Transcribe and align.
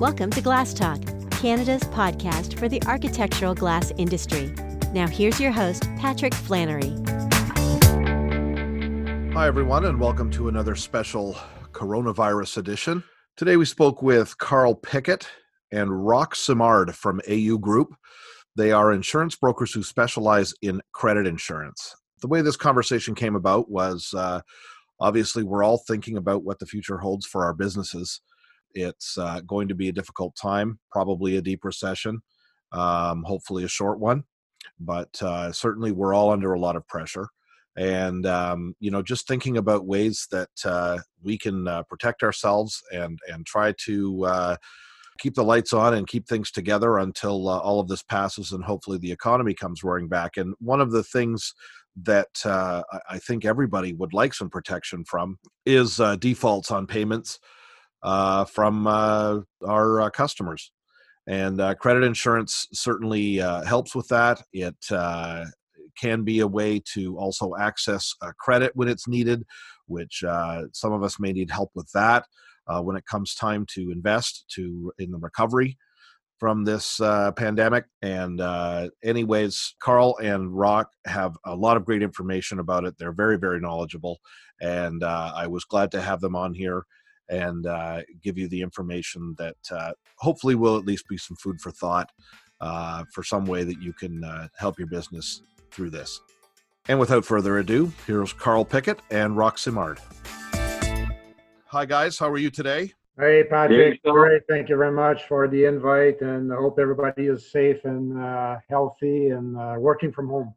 Welcome 0.00 0.30
to 0.30 0.40
Glass 0.40 0.72
Talk, 0.72 0.98
Canada's 1.30 1.82
podcast 1.82 2.58
for 2.58 2.70
the 2.70 2.82
architectural 2.84 3.54
glass 3.54 3.92
industry. 3.98 4.50
Now, 4.94 5.06
here's 5.06 5.38
your 5.38 5.52
host, 5.52 5.82
Patrick 5.98 6.32
Flannery. 6.32 6.96
Hi, 9.34 9.46
everyone, 9.46 9.84
and 9.84 10.00
welcome 10.00 10.30
to 10.30 10.48
another 10.48 10.74
special 10.74 11.36
coronavirus 11.72 12.56
edition. 12.56 13.04
Today, 13.36 13.58
we 13.58 13.66
spoke 13.66 14.00
with 14.00 14.38
Carl 14.38 14.74
Pickett 14.74 15.28
and 15.70 16.06
Roch 16.06 16.34
Simard 16.34 16.94
from 16.94 17.20
AU 17.28 17.58
Group. 17.58 17.94
They 18.56 18.72
are 18.72 18.94
insurance 18.94 19.36
brokers 19.36 19.74
who 19.74 19.82
specialize 19.82 20.54
in 20.62 20.80
credit 20.92 21.26
insurance. 21.26 21.94
The 22.22 22.28
way 22.28 22.40
this 22.40 22.56
conversation 22.56 23.14
came 23.14 23.36
about 23.36 23.70
was 23.70 24.14
uh, 24.16 24.40
obviously 24.98 25.42
we're 25.42 25.62
all 25.62 25.82
thinking 25.86 26.16
about 26.16 26.42
what 26.42 26.58
the 26.58 26.64
future 26.64 26.96
holds 26.96 27.26
for 27.26 27.44
our 27.44 27.52
businesses. 27.52 28.22
It's 28.74 29.18
uh, 29.18 29.40
going 29.46 29.68
to 29.68 29.74
be 29.74 29.88
a 29.88 29.92
difficult 29.92 30.36
time, 30.36 30.78
probably 30.90 31.36
a 31.36 31.42
deep 31.42 31.64
recession, 31.64 32.20
um, 32.72 33.22
hopefully 33.24 33.64
a 33.64 33.68
short 33.68 33.98
one, 33.98 34.24
but 34.78 35.20
uh, 35.22 35.52
certainly 35.52 35.92
we're 35.92 36.14
all 36.14 36.30
under 36.30 36.52
a 36.52 36.60
lot 36.60 36.76
of 36.76 36.86
pressure. 36.86 37.28
And 37.76 38.26
um, 38.26 38.74
you 38.80 38.90
know, 38.90 39.02
just 39.02 39.26
thinking 39.26 39.56
about 39.56 39.86
ways 39.86 40.26
that 40.30 40.50
uh, 40.64 40.98
we 41.22 41.38
can 41.38 41.68
uh, 41.68 41.82
protect 41.84 42.22
ourselves 42.22 42.82
and 42.92 43.18
and 43.32 43.46
try 43.46 43.72
to 43.84 44.24
uh, 44.24 44.56
keep 45.18 45.34
the 45.34 45.44
lights 45.44 45.72
on 45.72 45.94
and 45.94 46.06
keep 46.06 46.26
things 46.26 46.50
together 46.50 46.98
until 46.98 47.48
uh, 47.48 47.58
all 47.58 47.80
of 47.80 47.88
this 47.88 48.02
passes 48.02 48.52
and 48.52 48.64
hopefully 48.64 48.98
the 48.98 49.12
economy 49.12 49.54
comes 49.54 49.84
roaring 49.84 50.08
back. 50.08 50.36
And 50.36 50.54
one 50.58 50.80
of 50.80 50.90
the 50.90 51.04
things 51.04 51.54
that 52.02 52.28
I 52.44 53.18
think 53.18 53.44
everybody 53.44 53.92
would 53.92 54.14
like 54.14 54.32
some 54.32 54.48
protection 54.48 55.04
from 55.04 55.38
is 55.66 56.00
defaults 56.18 56.70
on 56.70 56.86
payments 56.86 57.38
uh, 58.02 58.44
from 58.44 58.86
uh, 58.86 59.40
our 59.66 60.02
uh, 60.02 60.10
customers. 60.10 60.72
And 61.26 61.60
credit 61.78 62.02
insurance 62.02 62.66
certainly 62.72 63.36
helps 63.36 63.94
with 63.94 64.08
that. 64.08 64.42
It 64.52 64.76
can 65.98 66.24
be 66.24 66.40
a 66.40 66.46
way 66.46 66.80
to 66.94 67.18
also 67.18 67.54
access 67.56 68.14
credit 68.38 68.72
when 68.74 68.88
it's 68.88 69.06
needed, 69.06 69.44
which 69.86 70.24
some 70.72 70.92
of 70.92 71.02
us 71.02 71.20
may 71.20 71.32
need 71.32 71.50
help 71.50 71.70
with 71.74 71.90
that 71.92 72.26
when 72.66 72.96
it 72.96 73.06
comes 73.06 73.34
time 73.34 73.64
to 73.74 73.92
invest 73.92 74.44
to 74.54 74.92
in 74.98 75.10
the 75.10 75.18
recovery 75.18 75.76
from 76.40 76.64
this 76.64 76.98
uh, 77.00 77.30
pandemic. 77.32 77.84
And, 78.00 78.40
uh, 78.40 78.88
anyways, 79.04 79.74
Carl 79.78 80.16
and 80.22 80.56
Roch 80.56 80.88
have 81.06 81.36
a 81.44 81.54
lot 81.54 81.76
of 81.76 81.84
great 81.84 82.02
information 82.02 82.58
about 82.58 82.84
it. 82.84 82.94
They're 82.98 83.12
very, 83.12 83.38
very 83.38 83.60
knowledgeable. 83.60 84.18
And 84.60 85.02
uh, 85.04 85.32
I 85.36 85.46
was 85.46 85.64
glad 85.66 85.90
to 85.92 86.00
have 86.00 86.20
them 86.22 86.34
on 86.34 86.54
here 86.54 86.86
and 87.30 87.66
uh, 87.66 88.02
give 88.22 88.36
you 88.36 88.48
the 88.48 88.60
information 88.60 89.34
that 89.38 89.56
uh, 89.70 89.92
hopefully 90.18 90.54
will 90.54 90.76
at 90.76 90.84
least 90.84 91.08
be 91.08 91.16
some 91.16 91.36
food 91.36 91.60
for 91.60 91.70
thought 91.70 92.10
uh, 92.60 93.04
for 93.12 93.22
some 93.22 93.46
way 93.46 93.64
that 93.64 93.80
you 93.80 93.92
can 93.92 94.22
help 94.58 94.78
your 94.78 94.88
business 94.88 95.42
through 95.70 95.90
this. 95.90 96.20
And 96.88 96.98
without 96.98 97.24
further 97.24 97.58
ado, 97.58 97.92
here's 98.06 98.32
Carl 98.32 98.64
Pickett 98.64 99.00
and 99.10 99.36
Roch 99.36 99.58
Simard. 99.58 100.00
Hi, 101.66 101.84
guys. 101.84 102.18
How 102.18 102.28
are 102.28 102.38
you 102.38 102.50
today? 102.50 102.92
Hey, 103.18 103.44
Patrick. 103.48 104.02
Great. 104.02 104.42
Thank 104.48 104.70
you 104.70 104.76
very 104.76 104.92
much 104.92 105.24
for 105.28 105.46
the 105.46 105.66
invite, 105.66 106.22
and 106.22 106.52
I 106.52 106.56
hope 106.56 106.78
everybody 106.80 107.26
is 107.26 107.50
safe 107.52 107.84
and 107.84 108.18
uh, 108.18 108.56
healthy 108.68 109.28
and 109.28 109.56
uh, 109.56 109.74
working 109.78 110.10
from 110.10 110.28
home. 110.28 110.54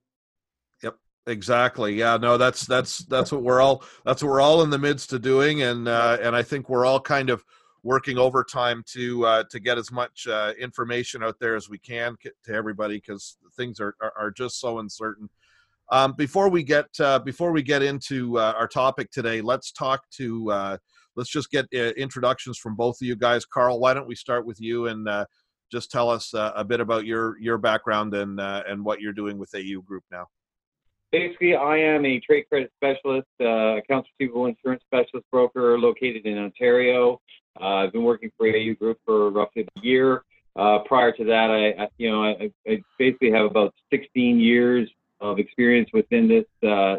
Exactly. 1.25 1.93
Yeah, 1.93 2.17
no, 2.17 2.38
that's 2.38 2.66
that's 2.66 2.99
that's 3.05 3.31
what 3.31 3.43
we're 3.43 3.61
all 3.61 3.83
that's 4.05 4.21
what 4.21 4.29
we're 4.29 4.41
all 4.41 4.61
in 4.61 4.69
the 4.69 4.77
midst 4.77 5.13
of 5.13 5.21
doing, 5.21 5.61
and 5.61 5.88
uh, 5.88 6.17
and 6.21 6.35
I 6.35 6.43
think 6.43 6.67
we're 6.67 6.85
all 6.85 6.99
kind 6.99 7.29
of 7.29 7.45
working 7.83 8.17
overtime 8.17 8.83
to 8.88 9.25
uh, 9.25 9.44
to 9.49 9.59
get 9.59 9.77
as 9.77 9.91
much 9.91 10.27
uh, 10.27 10.53
information 10.59 11.23
out 11.23 11.39
there 11.39 11.55
as 11.55 11.69
we 11.69 11.77
can 11.77 12.17
to 12.21 12.53
everybody 12.53 12.95
because 12.95 13.38
things 13.55 13.79
are, 13.79 13.95
are, 14.01 14.13
are 14.17 14.31
just 14.31 14.59
so 14.59 14.79
uncertain. 14.79 15.29
Um, 15.91 16.13
before 16.13 16.50
we 16.50 16.63
get 16.63 16.88
uh, 17.00 17.19
before 17.19 17.51
we 17.51 17.61
get 17.61 17.84
into 17.84 18.40
uh, 18.40 18.53
our 18.57 18.67
topic 18.67 19.11
today, 19.11 19.41
let's 19.41 19.72
talk 19.72 20.01
to 20.11 20.51
uh, 20.51 20.78
let's 21.16 21.29
just 21.29 21.51
get 21.51 21.67
uh, 21.73 21.91
introductions 21.97 22.57
from 22.57 22.75
both 22.75 23.01
of 23.01 23.07
you 23.07 23.16
guys. 23.16 23.45
Carl, 23.45 23.79
why 23.79 23.94
don't 23.94 24.07
we 24.07 24.16
start 24.16 24.45
with 24.45 24.59
you 24.59 24.88
and 24.88 25.07
uh, 25.07 25.25
just 25.72 25.91
tell 25.91 26.09
us 26.09 26.34
uh, 26.34 26.51
a 26.55 26.63
bit 26.63 26.79
about 26.79 27.05
your 27.05 27.38
your 27.40 27.57
background 27.57 28.13
and 28.13 28.40
and 28.40 28.84
what 28.84 29.01
you're 29.01 29.13
doing 29.13 29.38
with 29.38 29.53
AU 29.53 29.81
Group 29.81 30.03
now. 30.11 30.28
Basically, 31.13 31.56
I 31.56 31.78
am 31.78 32.06
a 32.06 32.19
trade 32.19 32.44
credit 32.50 32.74
specialist, 32.75 33.28
uh, 33.40 33.78
accounts 33.78 34.09
receivable 34.19 34.47
insurance 34.47 34.84
specialist 34.85 35.25
broker 35.31 35.79
located 35.79 36.25
in 36.25 36.38
Ontario. 36.38 37.22
Uh, 37.62 37.85
I've 37.85 37.94
been 37.94 38.03
working 38.03 38.31
for 38.38 38.47
AU 38.47 38.74
Group 38.74 39.00
for 39.06 39.29
roughly 39.29 39.66
a 39.78 39.81
year. 39.81 40.23
prior 40.56 41.13
to 41.13 41.23
that, 41.23 41.50
I, 41.50 41.84
I 41.84 41.88
you 41.97 42.12
know 42.12 42.23
I, 42.25 42.52
I, 42.68 42.84
basically 43.00 43.31
have 43.31 43.46
about 43.46 43.73
16 43.91 44.40
years 44.40 44.90
of 45.22 45.40
experience 45.40 45.90
within 45.94 46.28
this 46.28 46.46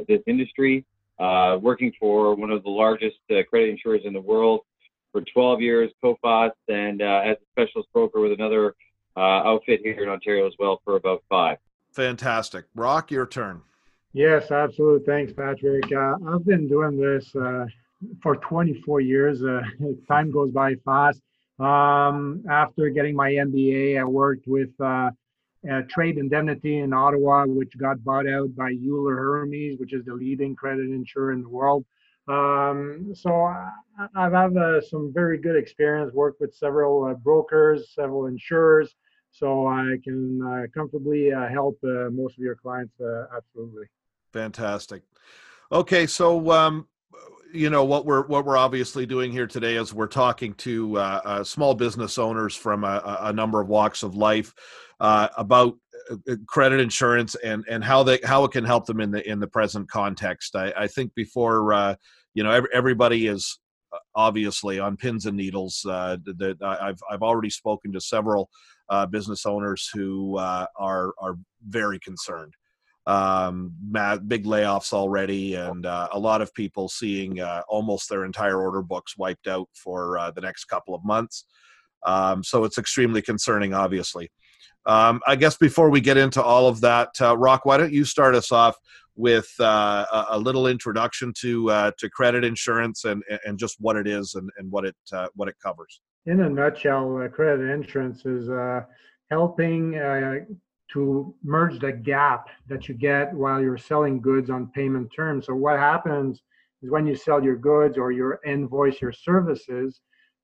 this 0.09 0.23
industry 0.27 0.87
uh, 1.19 1.59
working 1.61 1.93
for 1.99 2.35
one 2.35 2.51
of 2.51 2.63
the 2.63 2.71
largest 2.71 3.19
uh, 3.31 3.43
credit 3.49 3.71
insurers 3.71 4.03
in 4.05 4.13
the 4.13 4.21
world 4.21 4.61
for 5.13 5.23
12 5.33 5.61
years, 5.61 5.91
Coface, 6.03 6.51
and 6.69 7.01
uh, 7.01 7.23
as 7.25 7.37
a 7.37 7.45
specialist 7.53 7.89
broker 7.93 8.21
with 8.21 8.33
another 8.33 8.75
uh, 9.17 9.21
outfit 9.21 9.81
here 9.83 10.03
in 10.03 10.09
Ontario 10.09 10.47
as 10.47 10.55
well 10.59 10.81
for 10.85 10.97
about 10.97 11.23
five. 11.29 11.59
Fantastic. 11.93 12.65
Roch, 12.75 13.11
your 13.13 13.27
turn. 13.27 13.63
Yes, 14.15 14.53
absolutely. 14.53 15.05
Thanks, 15.05 15.33
Patrick. 15.33 15.91
Uh, 15.93 16.15
I've 16.29 16.47
been 16.47 16.69
doing 16.69 16.97
this 16.97 17.35
uh, 17.35 17.67
for 18.23 18.37
24 18.37 19.01
years. 19.01 19.43
time 20.09 20.31
goes 20.31 20.53
by 20.53 20.77
fast. 20.85 21.21
Um, 21.59 22.45
after 22.49 22.91
getting 22.91 23.17
my 23.17 23.33
MBA, 23.33 24.01
I 24.01 24.05
worked 24.05 24.47
with 24.47 24.71
uh, 24.81 25.11
Trade 25.89 26.19
Indemnity 26.19 26.79
in 26.79 26.93
Ottawa, 26.93 27.45
which 27.47 27.77
got 27.77 28.05
bought 28.05 28.29
out 28.29 28.55
by 28.55 28.71
Euler 28.71 29.17
Hermes, 29.17 29.81
which 29.81 29.93
is 29.93 30.05
the 30.05 30.15
leading 30.15 30.55
credit 30.55 30.91
insurer 30.91 31.33
in 31.33 31.43
the 31.43 31.49
world. 31.49 31.85
Um, 32.29 33.13
so 33.15 33.35
I, 33.35 33.71
have 34.15 34.33
had 34.33 34.57
uh, 34.57 34.81
some 34.81 35.13
very 35.13 35.39
good 35.39 35.57
experience, 35.57 36.15
worked 36.15 36.41
with 36.41 36.55
several 36.55 37.05
uh, 37.05 37.15
brokers, 37.15 37.93
several 37.95 38.27
insurers, 38.27 38.95
so 39.33 39.67
I 39.67 39.97
can 40.05 40.41
uh, 40.41 40.67
comfortably 40.73 41.33
uh, 41.33 41.49
help 41.49 41.79
uh, 41.83 42.11
most 42.11 42.39
of 42.39 42.45
your 42.45 42.55
clients. 42.55 42.95
absolutely. 43.37 43.87
Fantastic. 44.35 45.05
Okay, 45.71 46.09
so 46.09 46.51
um, 46.51 46.89
you 47.53 47.71
know 47.71 47.85
what 47.85 48.05
we're 48.05 48.27
what 48.27 48.45
we're 48.45 48.57
obviously 48.57 49.07
doing 49.07 49.31
here 49.31 49.47
today 49.47 49.77
is 49.77 49.95
we're 49.95 50.09
talking 50.09 50.55
to 50.55 50.99
uh, 50.99 51.21
uh, 51.25 51.45
small 51.45 51.73
business 51.73 52.19
owners 52.19 52.57
from 52.57 52.83
a, 52.83 53.19
a, 53.21 53.33
number 53.33 53.61
of 53.61 53.69
walks 53.69 54.03
of 54.03 54.17
life 54.17 54.53
uh, 54.99 55.29
about 55.37 55.77
uh, 56.11 56.17
uh, 56.29 56.35
credit 56.49 56.81
insurance 56.81 57.37
and 57.45 57.65
and 57.71 57.85
how 57.85 58.03
they 58.03 58.19
how 58.25 58.43
it 58.43 58.51
can 58.51 58.65
help 58.65 58.87
them 58.87 59.01
in 59.01 59.13
the 59.13 59.25
in 59.31 59.39
the 59.39 59.47
present 59.47 59.89
context. 59.89 60.57
I, 60.57 60.73
I 60.77 60.89
think 60.89 61.15
before 61.15 61.73
uh, 61.73 61.95
you 62.35 62.43
know 62.43 62.51
every, 62.51 62.71
everybody 62.75 63.29
is 63.29 63.61
obviously 64.17 64.81
on 64.81 64.97
pins 64.97 65.27
and 65.27 65.37
needles. 65.37 65.81
that 65.85 66.57
I've 66.61 66.99
I've 67.09 67.23
already 67.23 67.51
spoken 67.51 67.93
to 67.93 68.01
several 68.01 68.51
business 69.11 69.47
owners 69.47 69.89
who 69.95 70.39
are 70.39 70.69
are 71.21 71.37
very 71.69 72.01
concerned 72.01 72.55
um, 73.07 73.73
big 74.27 74.45
layoffs 74.45 74.93
already, 74.93 75.55
and 75.55 75.85
uh, 75.85 76.09
a 76.13 76.19
lot 76.19 76.41
of 76.41 76.55
people 76.55 76.89
seeing 76.89 77.41
uh, 77.41 77.63
almost 77.69 78.09
their 78.09 78.25
entire 78.25 78.61
order 78.61 78.83
books 78.83 79.17
wiped 79.19 79.47
out 79.47 79.69
for 79.75 80.19
uh, 80.19 80.31
the 80.31 80.41
next 80.41 80.65
couple 80.67 80.95
of 80.95 81.05
months. 81.05 81.45
Um, 82.07 82.43
so 82.43 82.65
it's 82.65 82.79
extremely 82.79 83.23
concerning, 83.23 83.75
obviously. 83.75 84.31
Um, 84.87 85.21
I 85.27 85.37
guess 85.37 85.57
before 85.57 85.91
we 85.91 86.01
get 86.01 86.17
into 86.17 86.43
all 86.43 86.67
of 86.67 86.81
that, 86.83 87.11
uh, 87.21 87.37
Roch, 87.37 87.65
why 87.65 87.77
don't 87.77 87.93
you 87.93 88.05
start 88.05 88.35
us 88.35 88.53
off 88.53 88.77
with 89.17 89.49
uh, 89.61 90.05
a, 90.31 90.39
little 90.39 90.67
introduction 90.67 91.33
to 91.41 91.71
uh, 91.71 91.91
to 91.99 92.11
credit 92.11 92.45
insurance 92.45 93.05
and 93.05 93.23
and 93.47 93.59
just 93.59 93.77
what 93.81 93.97
it 93.97 94.07
is 94.07 94.35
and, 94.35 94.51
and 94.59 94.71
what 94.71 94.85
it 94.85 94.97
what 95.35 95.49
it 95.49 95.55
covers. 95.63 96.01
In 96.27 96.41
a 96.41 96.49
nutshell, 96.49 97.27
credit 97.33 97.71
insurance 97.71 98.27
is 98.27 98.49
helping 99.31 99.95
to 100.93 101.35
merge 101.43 101.79
the 101.81 101.93
gap 101.93 102.49
that 102.69 102.89
you 102.89 102.95
get 102.95 103.33
while 103.35 103.61
you're 103.61 103.79
selling 103.79 104.21
goods 104.21 104.51
on 104.51 104.71
payment 104.75 105.11
terms. 105.15 105.47
So 105.47 105.55
what 105.55 105.79
happens 105.79 106.43
is 106.83 106.91
when 106.91 107.07
you 107.07 107.17
sell 107.17 107.43
your 107.43 107.57
goods 107.57 107.97
or 107.97 108.13
your 108.13 108.41
invoice 108.45 109.01
your 109.01 109.13
services, 109.13 110.01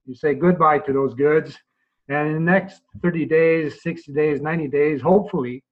you 0.06 0.14
say 0.14 0.34
goodbye 0.34 0.78
to 0.80 0.92
those 0.92 1.14
goods, 1.14 1.56
and 2.08 2.28
in 2.28 2.34
the 2.34 2.40
next 2.40 2.82
30 3.02 3.26
days, 3.26 3.82
60 3.82 4.12
days, 4.12 4.40
90 4.40 4.66
days, 4.68 5.00
hopefully, 5.00 5.62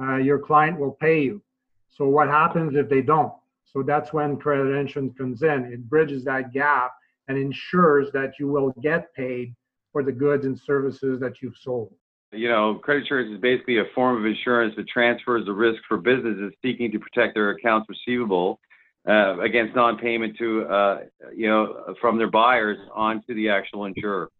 uh, 0.00 0.16
your 0.16 0.38
client 0.38 0.80
will 0.80 0.92
pay 0.92 1.22
you. 1.22 1.42
So 1.90 2.08
what 2.08 2.28
happens 2.28 2.74
if 2.76 2.88
they 2.88 3.02
don't? 3.02 3.32
So 3.64 3.82
that's 3.82 4.12
when 4.12 4.38
credit 4.38 4.74
insurance 4.74 5.12
comes 5.18 5.42
in. 5.42 5.64
It 5.72 5.88
bridges 5.88 6.24
that 6.24 6.52
gap 6.52 6.92
and 7.28 7.36
ensures 7.36 8.10
that 8.12 8.38
you 8.38 8.48
will 8.48 8.72
get 8.82 9.12
paid 9.14 9.54
for 9.92 10.02
the 10.02 10.12
goods 10.12 10.46
and 10.46 10.58
services 10.58 11.20
that 11.20 11.42
you've 11.42 11.56
sold. 11.58 11.94
You 12.32 12.48
know, 12.48 12.76
credit 12.76 13.02
insurance 13.02 13.34
is 13.34 13.40
basically 13.40 13.78
a 13.78 13.84
form 13.94 14.16
of 14.16 14.24
insurance 14.24 14.74
that 14.76 14.88
transfers 14.88 15.44
the 15.44 15.52
risk 15.52 15.82
for 15.86 15.98
businesses 15.98 16.52
seeking 16.62 16.90
to 16.92 16.98
protect 16.98 17.34
their 17.34 17.50
accounts 17.50 17.88
receivable 17.88 18.58
uh, 19.06 19.38
against 19.40 19.74
non-payment 19.76 20.38
to, 20.38 20.62
uh, 20.62 21.00
you 21.34 21.48
know, 21.48 21.94
from 22.00 22.16
their 22.16 22.30
buyers 22.30 22.78
onto 22.94 23.34
the 23.34 23.48
actual 23.48 23.84
insurer. 23.84 24.30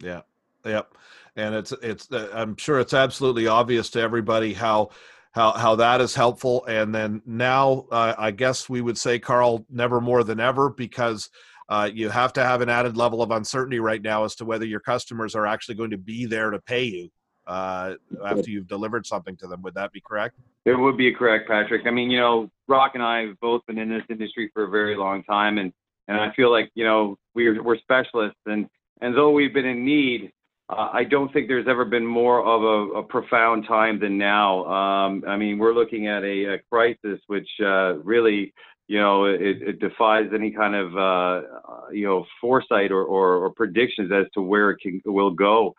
Yeah, 0.00 0.20
Yep, 0.64 0.94
and 1.36 1.54
it's 1.54 1.72
it's 1.82 2.10
uh, 2.12 2.28
I'm 2.32 2.56
sure 2.56 2.80
it's 2.80 2.94
absolutely 2.94 3.46
obvious 3.46 3.90
to 3.90 4.00
everybody 4.00 4.52
how 4.52 4.90
how 5.32 5.52
how 5.52 5.76
that 5.76 6.00
is 6.00 6.14
helpful. 6.14 6.64
And 6.66 6.94
then 6.94 7.22
now, 7.26 7.86
uh, 7.90 8.14
I 8.18 8.30
guess 8.32 8.68
we 8.68 8.80
would 8.80 8.98
say, 8.98 9.18
Carl, 9.18 9.64
never 9.70 10.00
more 10.00 10.24
than 10.24 10.40
ever, 10.40 10.70
because 10.70 11.30
uh, 11.68 11.88
you 11.92 12.08
have 12.08 12.32
to 12.34 12.44
have 12.44 12.60
an 12.60 12.68
added 12.68 12.96
level 12.96 13.22
of 13.22 13.30
uncertainty 13.30 13.78
right 13.78 14.02
now 14.02 14.24
as 14.24 14.34
to 14.36 14.44
whether 14.44 14.64
your 14.64 14.80
customers 14.80 15.34
are 15.34 15.46
actually 15.46 15.76
going 15.76 15.90
to 15.90 15.98
be 15.98 16.26
there 16.26 16.50
to 16.50 16.58
pay 16.60 16.84
you 16.84 17.10
uh, 17.48 17.94
after 18.24 18.50
you've 18.50 18.68
delivered 18.68 19.06
something 19.06 19.36
to 19.38 19.46
them. 19.46 19.62
Would 19.62 19.74
that 19.74 19.90
be 19.92 20.00
correct? 20.00 20.36
It 20.64 20.78
would 20.78 20.96
be 20.96 21.12
correct, 21.12 21.48
Patrick. 21.48 21.86
I 21.86 21.90
mean, 21.90 22.10
you 22.10 22.18
know, 22.18 22.50
Roch 22.68 22.92
and 22.94 23.02
I 23.02 23.26
have 23.26 23.40
both 23.40 23.64
been 23.66 23.78
in 23.78 23.88
this 23.88 24.04
industry 24.10 24.50
for 24.52 24.64
a 24.64 24.70
very 24.70 24.96
long 24.96 25.24
time, 25.24 25.58
and 25.58 25.72
and 26.06 26.18
I 26.18 26.32
feel 26.34 26.50
like 26.50 26.70
you 26.74 26.84
know 26.84 27.16
we're 27.34 27.62
we're 27.62 27.78
specialists, 27.78 28.40
and 28.46 28.68
and 29.00 29.16
though 29.16 29.30
we've 29.30 29.54
been 29.54 29.66
in 29.66 29.84
need, 29.84 30.30
uh, 30.68 30.90
I 30.92 31.04
don't 31.04 31.32
think 31.32 31.48
there's 31.48 31.66
ever 31.68 31.84
been 31.84 32.04
more 32.04 32.44
of 32.44 32.62
a, 32.62 32.98
a 32.98 33.02
profound 33.02 33.66
time 33.66 33.98
than 33.98 34.18
now. 34.18 34.66
Um, 34.66 35.24
I 35.26 35.36
mean, 35.36 35.58
we're 35.58 35.72
looking 35.72 36.08
at 36.08 36.22
a, 36.22 36.54
a 36.54 36.58
crisis 36.70 37.20
which 37.26 37.48
uh, 37.60 37.94
really, 37.98 38.52
you 38.86 38.98
know, 38.98 39.24
it, 39.24 39.40
it, 39.40 39.80
defies 39.80 40.26
any 40.34 40.50
kind 40.50 40.74
of, 40.74 40.96
uh, 40.96 41.46
you 41.90 42.06
know, 42.06 42.26
foresight 42.40 42.90
or, 42.90 43.02
or, 43.02 43.36
or, 43.36 43.50
predictions 43.50 44.10
as 44.12 44.26
to 44.34 44.42
where 44.42 44.70
it 44.70 44.80
can, 44.82 45.00
will 45.06 45.30
go. 45.30 45.74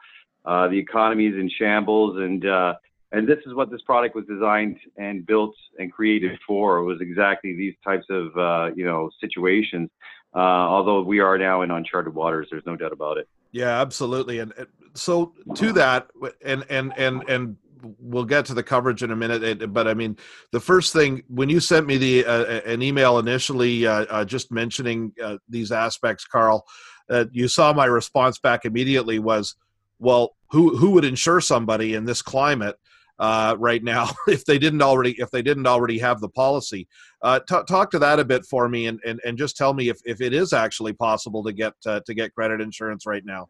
Uh, 0.49 0.67
the 0.67 0.77
economy 0.77 1.27
is 1.27 1.35
in 1.35 1.49
shambles, 1.59 2.17
and 2.17 2.45
uh, 2.45 2.73
and 3.11 3.27
this 3.27 3.37
is 3.45 3.53
what 3.53 3.69
this 3.69 3.83
product 3.83 4.15
was 4.15 4.25
designed 4.25 4.77
and 4.97 5.25
built 5.25 5.55
and 5.77 5.91
created 5.91 6.39
for. 6.45 6.83
Was 6.83 7.01
exactly 7.01 7.55
these 7.55 7.75
types 7.83 8.05
of, 8.09 8.35
uh, 8.37 8.71
you 8.75 8.85
know, 8.85 9.11
situations. 9.21 9.89
although 10.33 11.01
we 11.03 11.19
are 11.19 11.37
now 11.37 11.61
in 11.61 11.69
uncharted 11.69 12.13
waters, 12.13 12.47
there's 12.49 12.65
no 12.65 12.75
doubt 12.75 12.93
about 12.93 13.17
it. 13.17 13.27
Yeah, 13.51 13.79
absolutely. 13.79 14.39
And 14.39 14.53
so 14.93 15.33
to 15.55 15.71
that, 15.73 16.07
and 16.43 16.65
and 16.69 16.93
and 16.97 17.29
and 17.29 17.57
we'll 17.99 18.25
get 18.25 18.45
to 18.45 18.53
the 18.53 18.63
coverage 18.63 19.03
in 19.03 19.11
a 19.11 19.15
minute. 19.15 19.71
But 19.71 19.87
I 19.87 19.93
mean, 19.93 20.17
the 20.51 20.59
first 20.59 20.93
thing 20.93 21.23
when 21.27 21.49
you 21.49 21.59
sent 21.59 21.87
me 21.87 21.97
the 21.97 22.25
uh, 22.25 22.45
an 22.65 22.81
email 22.81 23.19
initially, 23.19 23.85
uh, 23.85 24.05
uh, 24.09 24.25
just 24.25 24.51
mentioning 24.51 25.13
uh, 25.23 25.37
these 25.47 25.71
aspects, 25.71 26.25
Carl, 26.25 26.65
uh, 27.09 27.25
you 27.31 27.47
saw 27.47 27.73
my 27.73 27.85
response 27.85 28.39
back 28.39 28.65
immediately 28.65 29.19
was, 29.19 29.55
well, 29.99 30.35
who 30.51 30.77
who 30.77 30.91
would 30.91 31.05
insure 31.05 31.41
somebody 31.41 31.95
in 31.95 32.05
this 32.05 32.21
climate? 32.21 32.77
uh, 33.19 33.55
right 33.59 33.83
now 33.83 34.09
if 34.27 34.45
they 34.45 34.57
didn't 34.57 34.81
already 34.81 35.11
if 35.19 35.29
they 35.29 35.41
didn't 35.41 35.67
already 35.67 35.99
have 35.99 36.21
the 36.21 36.29
policy. 36.29 36.87
Uh, 37.21 37.39
t- 37.39 37.63
talk 37.67 37.91
to 37.91 37.99
that 37.99 38.19
a 38.19 38.25
bit 38.25 38.45
for 38.45 38.69
me 38.69 38.87
and, 38.87 38.99
and, 39.05 39.19
and 39.25 39.37
just 39.37 39.57
tell 39.57 39.73
me 39.73 39.89
if, 39.89 39.99
if 40.05 40.21
it 40.21 40.33
is 40.33 40.53
actually 40.53 40.93
possible 40.93 41.43
to 41.43 41.51
get 41.51 41.73
uh, 41.85 41.99
to 42.05 42.13
get 42.13 42.33
credit 42.33 42.61
insurance 42.61 43.05
right 43.05 43.25
now. 43.25 43.47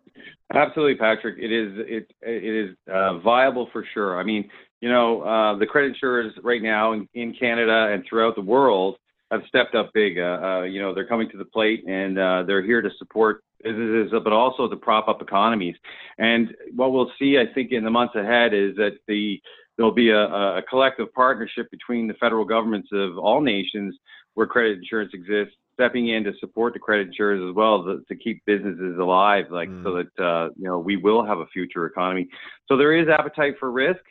Absolutely, 0.54 0.96
Patrick. 0.96 1.38
It 1.38 1.52
is 1.52 1.74
it 1.88 2.12
it 2.22 2.70
is 2.70 2.76
uh, 2.92 3.20
viable 3.20 3.70
for 3.72 3.86
sure. 3.94 4.20
I 4.20 4.24
mean, 4.24 4.50
you 4.82 4.90
know, 4.90 5.22
uh, 5.22 5.58
the 5.58 5.68
credit 5.68 5.90
insurers 5.90 6.34
right 6.44 6.62
now 6.62 6.94
in, 6.94 7.08
in 7.14 7.34
Canada 7.34 7.90
and 7.94 8.04
throughout 8.10 8.36
the 8.36 8.42
world 8.42 8.98
have 9.32 9.42
stepped 9.48 9.76
up 9.76 9.92
big. 9.94 10.18
Uh, 10.18 10.64
you 10.64 10.82
know, 10.82 10.94
they're 10.94 11.08
coming 11.08 11.30
to 11.30 11.38
the 11.38 11.46
plate 11.46 11.84
and 11.88 12.18
they're 12.18 12.64
here 12.64 12.82
to 12.82 12.90
support 12.98 13.44
businesses, 13.64 14.12
but 14.24 14.34
also 14.34 14.68
to 14.68 14.76
prop 14.76 15.08
up 15.08 15.22
economies. 15.22 15.76
And 16.18 16.56
what 16.76 16.92
we'll 16.92 17.12
see, 17.20 17.38
I 17.38 17.52
think, 17.54 17.72
in 17.72 17.84
the 17.84 17.90
months 17.90 18.16
ahead 18.16 18.54
is 18.54 18.76
that 18.76 18.98
the 19.08 19.42
there'll 19.78 19.94
be 19.94 20.10
a, 20.10 20.26
a 20.26 20.62
collective 20.70 21.12
partnership 21.14 21.72
between 21.72 22.08
the 22.08 22.14
federal 22.16 22.44
governments 22.44 22.90
of 22.92 23.18
all 23.18 23.40
nations 23.40 23.96
where 24.34 24.46
credit 24.46 24.78
insurance 24.78 25.12
exists, 25.14 25.56
stepping 25.74 26.10
in 26.10 26.24
to 26.26 26.34
support 26.42 26.74
the 26.74 26.80
credit 26.80 27.08
insurers 27.08 27.42
as 27.50 27.56
well 27.56 27.84
to, 27.84 28.02
to 28.10 28.16
keep 28.16 28.44
businesses 28.46 29.00
alive, 29.00 29.46
like 29.50 29.70
mm. 29.70 29.84
so 29.84 29.96
that 29.96 30.24
uh, 30.24 30.50
you 30.58 30.66
know 30.66 30.80
we 30.80 30.98
will 30.98 31.26
have 31.26 31.40
a 31.40 31.46
future 31.48 31.86
economy. 31.86 32.28
So 32.68 32.76
there 32.76 32.94
is 32.94 33.08
appetite 33.08 33.56
for 33.60 33.72
risk. 33.72 34.02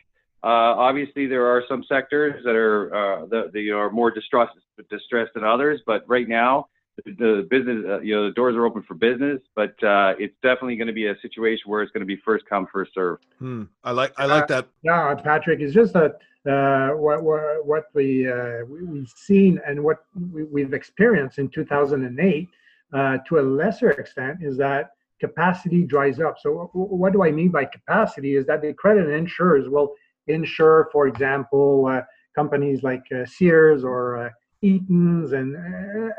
Uh, 0.43 0.73
obviously, 0.87 1.27
there 1.27 1.45
are 1.45 1.63
some 1.67 1.83
sectors 1.83 2.43
that 2.45 2.55
are 2.55 2.95
uh, 2.95 3.25
that, 3.27 3.51
that 3.53 3.69
are 3.71 3.89
more 3.89 4.11
distressed 4.11 4.53
distressed 4.89 5.33
than 5.33 5.43
others, 5.43 5.81
but 5.85 6.03
right 6.07 6.27
now 6.27 6.67
the 7.05 7.47
business, 7.49 7.85
uh, 7.87 7.99
you 8.01 8.15
know, 8.15 8.25
the 8.25 8.33
doors 8.33 8.55
are 8.55 8.65
open 8.65 8.83
for 8.83 8.93
business, 8.93 9.41
but 9.55 9.71
uh, 9.83 10.13
it's 10.19 10.35
definitely 10.41 10.75
going 10.75 10.87
to 10.87 10.93
be 10.93 11.07
a 11.07 11.15
situation 11.21 11.69
where 11.69 11.81
it's 11.81 11.91
going 11.91 12.01
to 12.01 12.05
be 12.05 12.17
first 12.25 12.45
come, 12.45 12.67
first 12.71 12.93
serve. 12.93 13.19
Hmm. 13.39 13.63
I 13.83 13.91
like, 13.91 14.13
I 14.17 14.25
like 14.25 14.47
that. 14.47 14.67
Yeah, 14.83 15.13
Patrick, 15.15 15.59
it's 15.59 15.73
just 15.73 15.93
that 15.93 16.17
uh, 16.49 16.95
what 16.95 17.23
what, 17.23 17.65
what 17.65 17.83
we, 17.93 18.29
uh, 18.29 18.65
we 18.65 18.99
have 18.99 19.09
seen 19.15 19.59
and 19.67 19.83
what 19.83 19.97
we, 20.31 20.61
have 20.61 20.73
experienced 20.73 21.37
in 21.37 21.49
2008, 21.49 22.49
uh, 22.93 23.17
to 23.27 23.39
a 23.39 23.41
lesser 23.41 23.91
extent, 23.91 24.39
is 24.41 24.57
that 24.57 24.91
capacity 25.19 25.83
dries 25.83 26.19
up. 26.19 26.37
So 26.39 26.69
what 26.73 27.13
do 27.13 27.23
I 27.23 27.31
mean 27.31 27.49
by 27.49 27.65
capacity? 27.65 28.35
Is 28.35 28.45
that 28.47 28.61
the 28.61 28.73
credit 28.73 29.09
insurers 29.09 29.67
will 29.67 29.93
insure, 30.29 30.89
for 30.91 31.07
example, 31.07 31.87
uh, 31.87 32.01
companies 32.35 32.83
like 32.83 33.03
Sears 33.25 33.83
or 33.83 34.31
Eaton's 34.61 35.33
and 35.33 35.55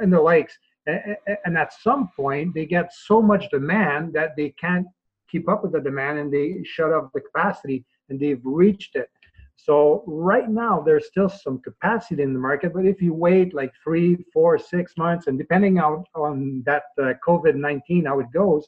and 0.01 0.13
the 0.13 0.21
likes. 0.21 0.59
And 1.45 1.57
at 1.57 1.73
some 1.73 2.09
point 2.17 2.55
they 2.55 2.67
get 2.67 2.93
so 2.93 3.23
much 3.23 3.51
demand 3.51 4.13
that 4.15 4.31
they 4.37 4.51
can't 4.61 4.87
keep 5.31 5.49
up 5.49 5.63
with 5.63 5.73
the 5.73 5.81
demand 5.81 6.19
and 6.19 6.33
they 6.33 6.63
shut 6.65 6.93
off 6.93 7.11
the 7.15 7.21
capacity 7.21 7.85
and 8.09 8.19
they've 8.19 8.41
reached 8.45 8.97
it. 8.97 9.09
So 9.57 10.03
right 10.07 10.49
now 10.49 10.83
there's 10.85 11.07
still 11.07 11.29
some 11.29 11.59
capacity 11.61 12.23
in 12.23 12.33
the 12.33 12.39
market 12.39 12.73
but 12.73 12.87
if 12.87 13.01
you 13.03 13.13
wait 13.13 13.55
like 13.55 13.73
three 13.85 14.17
four 14.33 14.59
six 14.59 14.97
months 14.97 15.27
and 15.27 15.39
depending 15.39 15.79
on 15.79 16.03
on 16.15 16.63
that 16.65 16.85
uh, 16.99 17.13
covid-19 17.27 18.07
how 18.07 18.21
it 18.21 18.33
goes 18.33 18.67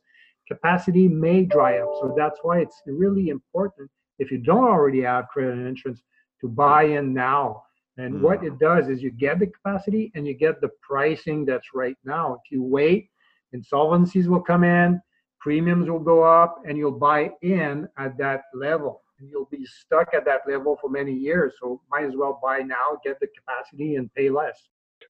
capacity 0.52 1.08
may 1.08 1.44
dry 1.44 1.78
up. 1.78 1.90
So 2.00 2.14
that's 2.16 2.38
why 2.42 2.60
it's 2.60 2.82
really 2.86 3.28
important 3.28 3.90
if 4.19 4.31
you 4.31 4.38
don't 4.38 4.64
already 4.64 5.03
have 5.03 5.29
credit 5.29 5.67
insurance 5.67 6.03
to 6.41 6.49
buy 6.49 6.85
in 6.85 7.12
now 7.12 7.62
and 7.99 8.14
mm. 8.14 8.20
what 8.20 8.44
it 8.44 8.59
does 8.59 8.88
is 8.88 9.03
you 9.03 9.11
get 9.11 9.38
the 9.38 9.47
capacity 9.47 10.12
and 10.14 10.26
you 10.26 10.35
get 10.35 10.61
the 10.61 10.70
pricing 10.81 11.44
that's 11.44 11.69
right 11.75 11.97
now. 12.05 12.35
If 12.35 12.50
you 12.50 12.62
wait, 12.62 13.11
insolvencies 13.55 14.26
will 14.26 14.41
come 14.41 14.64
in, 14.64 15.00
premiums 15.41 15.88
will 15.88 15.99
go 15.99 16.23
up, 16.23 16.62
and 16.67 16.79
you'll 16.79 16.93
buy 16.99 17.31
in 17.43 17.88
at 17.99 18.17
that 18.19 18.43
level. 18.55 19.03
And 19.19 19.31
you'll 19.31 19.49
be 19.50 19.67
stuck 19.67 20.14
at 20.14 20.25
that 20.25 20.41
level 20.49 20.79
for 20.81 20.88
many 20.91 21.12
years. 21.12 21.55
So 21.61 21.81
might 21.91 22.05
as 22.05 22.17
well 22.17 22.41
buy 22.43 22.59
now, 22.61 22.99
get 23.05 23.20
the 23.20 23.29
capacity, 23.29 23.97
and 23.97 24.12
pay 24.14 24.31
less. 24.31 24.59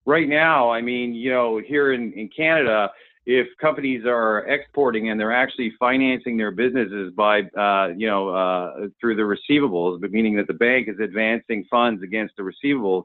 Right 0.05 0.29
now, 0.29 0.71
I 0.71 0.83
mean, 0.83 1.15
you 1.15 1.31
know, 1.31 1.59
here 1.59 1.93
in, 1.93 2.13
in 2.15 2.29
Canada, 2.29 2.91
if 3.25 3.47
companies 3.61 4.05
are 4.05 4.39
exporting 4.49 5.11
and 5.11 5.21
they're 5.21 5.33
actually 5.33 5.73
financing 5.79 6.37
their 6.37 6.51
businesses 6.51 7.13
by, 7.15 7.43
uh, 7.57 7.89
you 7.97 8.07
know, 8.07 8.29
uh, 8.31 8.89
through 9.01 9.15
the 9.17 9.23
receivables, 9.23 10.01
but 10.01 10.11
meaning 10.11 10.37
that 10.37 10.49
the 10.49 10.55
bank 10.55 10.89
is 10.89 10.99
advancing 10.99 11.65
funds 11.71 12.03
against 12.03 12.35
the 12.37 12.43
receivables. 12.43 13.05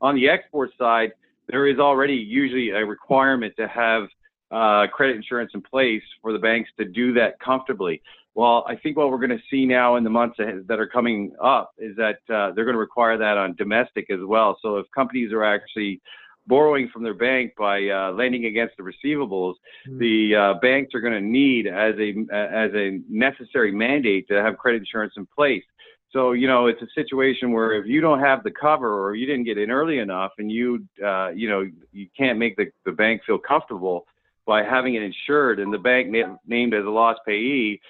On 0.00 0.14
the 0.14 0.28
export 0.28 0.70
side, 0.78 1.12
there 1.48 1.66
is 1.66 1.78
already 1.78 2.14
usually 2.14 2.70
a 2.70 2.84
requirement 2.84 3.54
to 3.56 3.66
have 3.68 4.04
uh, 4.50 4.86
credit 4.92 5.16
insurance 5.16 5.50
in 5.54 5.62
place 5.62 6.02
for 6.20 6.32
the 6.32 6.38
banks 6.38 6.70
to 6.78 6.84
do 6.84 7.12
that 7.14 7.38
comfortably. 7.40 8.02
Well, 8.34 8.64
I 8.68 8.76
think 8.76 8.96
what 8.96 9.10
we're 9.10 9.18
going 9.18 9.30
to 9.30 9.42
see 9.50 9.64
now 9.64 9.96
in 9.96 10.04
the 10.04 10.10
months 10.10 10.36
that 10.38 10.78
are 10.78 10.88
coming 10.88 11.32
up 11.42 11.72
is 11.78 11.96
that 11.96 12.18
uh, 12.28 12.52
they're 12.52 12.64
going 12.64 12.74
to 12.74 12.78
require 12.78 13.16
that 13.16 13.38
on 13.38 13.54
domestic 13.54 14.10
as 14.10 14.18
well. 14.22 14.58
So 14.60 14.76
if 14.76 14.86
companies 14.94 15.32
are 15.32 15.44
actually 15.44 16.00
borrowing 16.46 16.88
from 16.92 17.02
their 17.02 17.14
bank 17.14 17.54
by 17.56 17.88
uh, 17.88 18.12
lending 18.12 18.46
against 18.46 18.76
the 18.76 18.82
receivables, 18.82 19.54
mm-hmm. 19.88 19.98
the 19.98 20.34
uh, 20.34 20.54
banks 20.60 20.94
are 20.94 21.00
going 21.00 21.14
to 21.14 21.20
need 21.20 21.66
as 21.66 21.94
a 21.98 22.10
as 22.32 22.70
a 22.74 23.00
necessary 23.08 23.72
mandate 23.72 24.28
to 24.28 24.42
have 24.42 24.58
credit 24.58 24.78
insurance 24.78 25.14
in 25.16 25.26
place. 25.26 25.64
So 26.12 26.32
you 26.32 26.46
know 26.46 26.66
it's 26.66 26.82
a 26.82 26.88
situation 26.94 27.52
where 27.52 27.72
if 27.72 27.86
you 27.86 28.00
don't 28.00 28.20
have 28.20 28.44
the 28.44 28.50
cover 28.50 29.02
or 29.02 29.14
you 29.14 29.26
didn't 29.26 29.44
get 29.44 29.58
in 29.58 29.70
early 29.70 29.98
enough, 29.98 30.32
and 30.38 30.50
you 30.50 30.84
uh, 31.04 31.30
you 31.30 31.48
know 31.48 31.64
you 31.92 32.08
can't 32.16 32.38
make 32.38 32.56
the, 32.56 32.66
the 32.84 32.92
bank 32.92 33.22
feel 33.26 33.38
comfortable 33.38 34.06
by 34.46 34.62
having 34.62 34.94
it 34.94 35.02
insured, 35.02 35.58
and 35.58 35.72
the 35.72 35.78
bank 35.78 36.10
na- 36.10 36.36
named 36.46 36.74
as 36.74 36.84
a 36.84 36.90
loss 36.90 37.16
payee, 37.26 37.80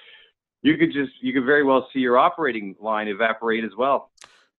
you 0.62 0.76
could 0.76 0.92
just 0.92 1.12
you 1.20 1.32
could 1.32 1.44
very 1.44 1.64
well 1.64 1.88
see 1.92 1.98
your 1.98 2.16
operating 2.16 2.76
line 2.80 3.08
evaporate 3.08 3.64
as 3.64 3.72
well 3.76 4.10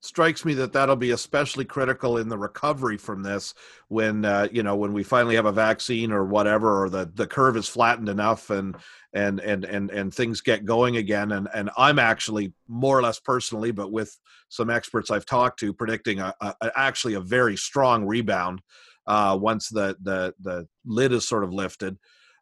strikes 0.05 0.45
me 0.45 0.53
that 0.53 0.71
that'll 0.71 0.95
be 0.95 1.11
especially 1.11 1.65
critical 1.65 2.17
in 2.17 2.29
the 2.29 2.37
recovery 2.37 2.97
from 2.97 3.23
this 3.23 3.53
when 3.87 4.23
uh, 4.23 4.47
you 4.51 4.63
know 4.63 4.75
when 4.75 4.93
we 4.93 5.03
finally 5.03 5.35
have 5.35 5.45
a 5.45 5.51
vaccine 5.51 6.11
or 6.11 6.25
whatever 6.25 6.83
or 6.83 6.89
the 6.89 7.09
the 7.15 7.27
curve 7.27 7.57
is 7.57 7.67
flattened 7.67 8.07
enough 8.07 8.49
and 8.49 8.75
and 9.13 9.39
and 9.39 9.65
and 9.65 9.89
and 9.91 10.13
things 10.13 10.41
get 10.41 10.65
going 10.65 10.97
again. 10.97 11.31
And 11.31 11.47
and 11.53 11.69
I'm 11.77 11.99
actually 11.99 12.53
more 12.67 12.97
or 12.97 13.01
less 13.01 13.19
personally 13.19 13.71
but 13.71 13.91
with 13.91 14.17
some 14.49 14.69
experts 14.69 15.11
I've 15.11 15.25
talked 15.25 15.59
to 15.59 15.73
predicting 15.73 16.19
a, 16.19 16.33
a 16.41 16.71
actually 16.75 17.15
a 17.15 17.21
very 17.21 17.57
strong 17.57 18.05
rebound 18.05 18.61
uh, 19.07 19.37
once 19.39 19.69
the 19.69 19.95
the 20.01 20.33
the 20.39 20.67
lid 20.85 21.11
is 21.11 21.27
sort 21.27 21.43
of 21.43 21.53
lifted. 21.53 21.97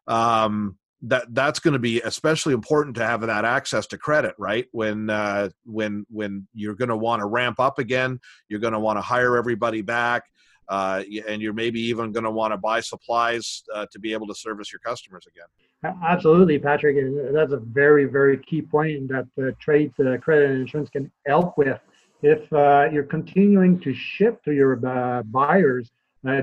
Um, 0.06 0.76
that 1.06 1.26
that's 1.34 1.58
going 1.58 1.72
to 1.72 1.78
be 1.78 2.00
especially 2.02 2.54
important 2.54 2.96
to 2.96 3.06
have 3.06 3.20
that 3.20 3.44
access 3.44 3.86
to 3.86 3.98
credit 3.98 4.34
right 4.38 4.66
when 4.72 5.10
uh, 5.10 5.48
when 5.64 6.04
when 6.08 6.46
you're 6.54 6.74
going 6.74 6.88
to 6.88 6.96
want 6.96 7.20
to 7.20 7.26
ramp 7.26 7.60
up 7.60 7.78
again 7.78 8.18
you're 8.48 8.60
going 8.60 8.72
to 8.72 8.78
want 8.78 8.96
to 8.96 9.02
hire 9.02 9.36
everybody 9.36 9.82
back 9.82 10.24
uh, 10.68 11.02
and 11.28 11.42
you're 11.42 11.52
maybe 11.52 11.80
even 11.80 12.12
going 12.12 12.24
to 12.24 12.30
want 12.30 12.52
to 12.52 12.56
buy 12.56 12.80
supplies 12.80 13.62
uh, 13.74 13.86
to 13.92 13.98
be 13.98 14.12
able 14.12 14.26
to 14.26 14.34
service 14.34 14.72
your 14.72 14.80
customers 14.80 15.26
again. 15.26 15.94
Absolutely, 16.02 16.58
Patrick. 16.58 16.96
That's 17.32 17.52
a 17.52 17.58
very, 17.58 18.06
very 18.06 18.38
key 18.38 18.62
point 18.62 19.08
that 19.08 19.26
uh, 19.38 19.50
trade 19.60 19.92
uh, 20.00 20.16
credit 20.16 20.50
and 20.50 20.60
insurance 20.62 20.88
can 20.88 21.10
help 21.26 21.58
with. 21.58 21.78
If 22.22 22.50
uh, 22.54 22.88
you're 22.90 23.04
continuing 23.04 23.78
to 23.80 23.92
ship 23.92 24.42
to 24.44 24.52
your 24.52 24.80
uh, 24.86 25.22
buyers 25.24 25.90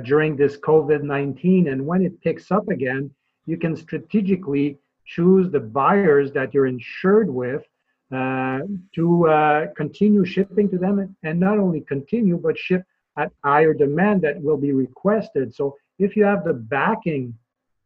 during 0.03 0.36
this 0.36 0.58
COVID 0.58 1.01
19, 1.01 1.70
and 1.70 1.84
when 1.84 2.06
it 2.06 2.22
picks 2.22 2.51
up 2.51 2.70
again, 2.70 3.10
you 3.45 3.57
can 3.57 3.75
strategically 3.75 4.77
choose 5.05 5.51
the 5.51 5.60
buyers 5.60 6.31
that 6.31 6.53
you're 6.53 6.67
insured 6.67 7.29
with 7.29 7.63
uh, 8.12 8.60
to 8.93 9.27
uh, 9.27 9.67
continue 9.75 10.25
shipping 10.25 10.69
to 10.69 10.77
them 10.77 11.15
and 11.24 11.39
not 11.39 11.57
only 11.57 11.81
continue 11.81 12.38
but 12.38 12.57
ship 12.57 12.83
at 13.17 13.31
higher 13.43 13.74
demand 13.74 14.21
that 14.21 14.41
will 14.41 14.57
be 14.57 14.71
requested. 14.71 15.53
So 15.53 15.75
if 16.00 16.15
you 16.15 16.24
have 16.24 16.43
the 16.43 16.53
backing 16.53 17.33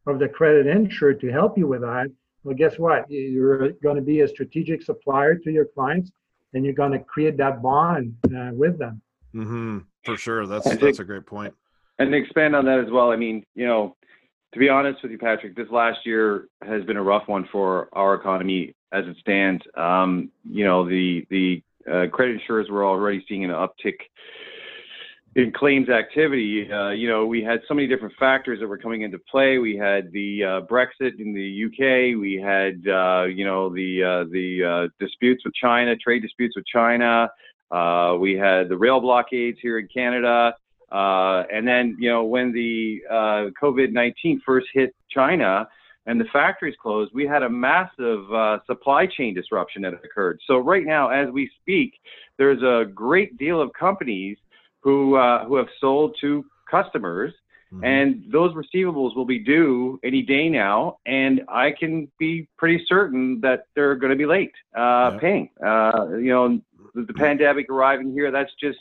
of 0.06 0.18
the 0.18 0.28
credit 0.28 0.66
insurer 0.66 1.14
to 1.14 1.32
help 1.32 1.58
you 1.58 1.66
with 1.66 1.80
that 1.80 2.08
well 2.46 2.54
guess 2.54 2.78
what? 2.78 3.10
You're 3.10 3.72
going 3.82 3.96
to 3.96 4.02
be 4.02 4.20
a 4.20 4.28
strategic 4.28 4.80
supplier 4.80 5.34
to 5.34 5.50
your 5.50 5.64
clients 5.64 6.12
and 6.54 6.64
you're 6.64 6.74
going 6.74 6.92
to 6.92 7.00
create 7.00 7.36
that 7.38 7.60
bond 7.60 8.14
uh, 8.26 8.50
with 8.52 8.78
them. 8.78 9.02
Mm-hmm. 9.34 9.78
for 10.04 10.16
sure. 10.16 10.46
That's 10.46 10.64
that's 10.76 11.00
a 11.00 11.04
great 11.04 11.26
point. 11.26 11.52
point 11.52 11.54
and 11.98 12.12
to 12.12 12.16
expand 12.16 12.54
on 12.54 12.64
that 12.66 12.78
as 12.78 12.90
well. 12.90 13.10
I 13.10 13.16
mean 13.16 13.44
you 13.56 13.66
know 13.66 13.95
to 14.56 14.60
be 14.60 14.70
honest 14.70 15.02
with 15.02 15.12
you, 15.12 15.18
Patrick, 15.18 15.54
this 15.54 15.68
last 15.70 15.98
year 16.06 16.48
has 16.62 16.82
been 16.84 16.96
a 16.96 17.02
rough 17.02 17.28
one 17.28 17.46
for 17.52 17.90
our 17.92 18.14
economy 18.14 18.74
as 18.90 19.04
it 19.04 19.14
stands. 19.20 19.62
Um, 19.76 20.30
you 20.50 20.64
know, 20.64 20.88
the 20.88 21.26
the 21.28 21.62
uh, 21.86 22.06
credit 22.10 22.40
insurers 22.40 22.70
were 22.70 22.82
already 22.82 23.22
seeing 23.28 23.44
an 23.44 23.50
uptick 23.50 23.98
in 25.34 25.52
claims 25.52 25.90
activity. 25.90 26.72
Uh, 26.72 26.88
you 26.88 27.06
know, 27.06 27.26
we 27.26 27.42
had 27.42 27.60
so 27.68 27.74
many 27.74 27.86
different 27.86 28.14
factors 28.18 28.58
that 28.60 28.66
were 28.66 28.78
coming 28.78 29.02
into 29.02 29.18
play. 29.30 29.58
We 29.58 29.76
had 29.76 30.10
the 30.12 30.42
uh, 30.42 30.60
Brexit 30.62 31.20
in 31.20 31.34
the 31.34 31.64
UK. 31.66 32.18
We 32.18 32.40
had, 32.42 32.80
uh, 32.90 33.24
you 33.24 33.44
know, 33.44 33.68
the 33.68 34.02
uh, 34.02 34.24
the 34.32 34.64
uh, 34.64 35.04
disputes 35.04 35.44
with 35.44 35.52
China, 35.52 35.94
trade 35.96 36.22
disputes 36.22 36.56
with 36.56 36.64
China. 36.64 37.28
we 38.18 38.32
had 38.32 38.70
the 38.70 38.76
rail 38.78 39.00
blockades 39.00 39.58
here 39.60 39.78
in 39.78 39.86
Canada. 39.94 40.54
Uh, 40.92 41.42
and 41.52 41.66
then, 41.66 41.96
you 41.98 42.08
know, 42.08 42.24
when 42.24 42.52
the 42.52 43.00
uh, 43.10 43.50
COVID 43.60 43.92
19 43.92 44.42
first 44.46 44.66
hit 44.72 44.94
China 45.10 45.66
and 46.06 46.20
the 46.20 46.26
factories 46.32 46.76
closed, 46.80 47.12
we 47.12 47.26
had 47.26 47.42
a 47.42 47.48
massive 47.48 48.32
uh, 48.32 48.58
supply 48.66 49.06
chain 49.06 49.34
disruption 49.34 49.82
that 49.82 49.94
occurred. 49.94 50.38
So, 50.46 50.58
right 50.58 50.84
now, 50.84 51.08
as 51.08 51.28
we 51.30 51.50
speak, 51.60 51.94
there's 52.38 52.62
a 52.62 52.88
great 52.92 53.36
deal 53.36 53.60
of 53.60 53.72
companies 53.72 54.36
who, 54.80 55.16
uh, 55.16 55.44
who 55.46 55.56
have 55.56 55.66
sold 55.80 56.16
to 56.20 56.44
customers. 56.70 57.32
Mm-hmm. 57.76 57.84
And 57.84 58.24
those 58.32 58.52
receivables 58.54 59.14
will 59.14 59.26
be 59.26 59.38
due 59.38 60.00
any 60.02 60.22
day 60.22 60.48
now, 60.48 60.98
and 61.04 61.42
I 61.48 61.72
can 61.72 62.10
be 62.18 62.48
pretty 62.56 62.84
certain 62.88 63.40
that 63.42 63.66
they're 63.74 63.96
going 63.96 64.10
to 64.10 64.16
be 64.16 64.26
late 64.26 64.52
uh, 64.76 65.18
paying. 65.18 65.50
Uh, 65.64 66.08
you 66.12 66.30
know, 66.30 66.60
the, 66.94 67.02
the 67.02 67.12
pandemic 67.12 67.68
arriving 67.70 68.12
here, 68.12 68.30
that's 68.30 68.52
just 68.60 68.78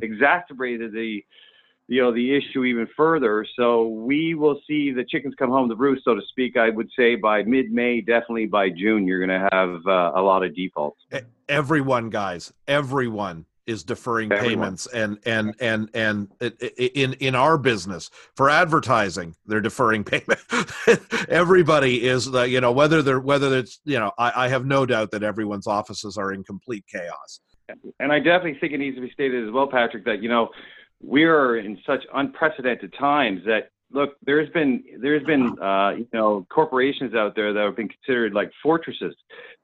exacerbated 0.00 0.92
the 0.92 1.24
you 1.88 2.02
know 2.02 2.12
the 2.12 2.36
issue 2.36 2.64
even 2.64 2.88
further. 2.96 3.46
So 3.56 3.88
we 3.88 4.34
will 4.34 4.60
see 4.66 4.92
the 4.92 5.04
chickens 5.04 5.34
come 5.38 5.50
home 5.50 5.68
to 5.68 5.74
roost, 5.74 6.04
so 6.04 6.14
to 6.14 6.22
speak. 6.28 6.56
I 6.56 6.70
would 6.70 6.90
say 6.96 7.16
by 7.16 7.42
mid-May, 7.42 8.00
definitely 8.00 8.46
by 8.46 8.70
June, 8.70 9.06
you're 9.06 9.24
going 9.24 9.40
to 9.40 9.48
have 9.52 9.86
uh, 9.86 10.12
a 10.14 10.22
lot 10.22 10.44
of 10.44 10.54
defaults. 10.54 11.00
Everyone, 11.48 12.10
guys, 12.10 12.52
everyone 12.66 13.46
is 13.66 13.84
deferring 13.84 14.32
everyone. 14.32 14.56
payments, 14.56 14.86
and 14.86 15.18
and 15.26 15.54
and 15.60 15.90
and 15.94 16.28
in 16.76 17.14
in 17.14 17.34
our 17.34 17.58
business 17.58 18.10
for 18.34 18.48
advertising, 18.48 19.34
they're 19.46 19.60
deferring 19.60 20.04
payment. 20.04 20.40
Everybody 21.28 22.06
is, 22.06 22.30
the, 22.30 22.48
you 22.48 22.60
know, 22.60 22.72
whether 22.72 23.02
they're 23.02 23.20
whether 23.20 23.56
it's 23.56 23.80
you 23.84 23.98
know, 23.98 24.12
I, 24.18 24.44
I 24.44 24.48
have 24.48 24.64
no 24.64 24.86
doubt 24.86 25.10
that 25.12 25.22
everyone's 25.22 25.66
offices 25.66 26.16
are 26.16 26.32
in 26.32 26.44
complete 26.44 26.84
chaos. 26.90 27.40
And 27.98 28.12
I 28.12 28.18
definitely 28.18 28.58
think 28.60 28.72
it 28.72 28.78
needs 28.78 28.96
to 28.96 29.02
be 29.02 29.10
stated 29.10 29.46
as 29.46 29.52
well, 29.52 29.66
Patrick, 29.66 30.04
that 30.04 30.22
you 30.22 30.28
know 30.28 30.48
we're 31.02 31.58
in 31.58 31.78
such 31.86 32.04
unprecedented 32.14 32.94
times 32.98 33.42
that 33.46 33.70
look 33.96 34.16
there's 34.24 34.48
been 34.50 34.84
there's 35.00 35.24
been 35.24 35.58
uh, 35.60 35.90
you 35.96 36.08
know 36.12 36.46
corporations 36.50 37.14
out 37.14 37.34
there 37.34 37.52
that 37.52 37.64
have 37.64 37.76
been 37.76 37.88
considered 37.88 38.34
like 38.34 38.50
fortresses 38.62 39.14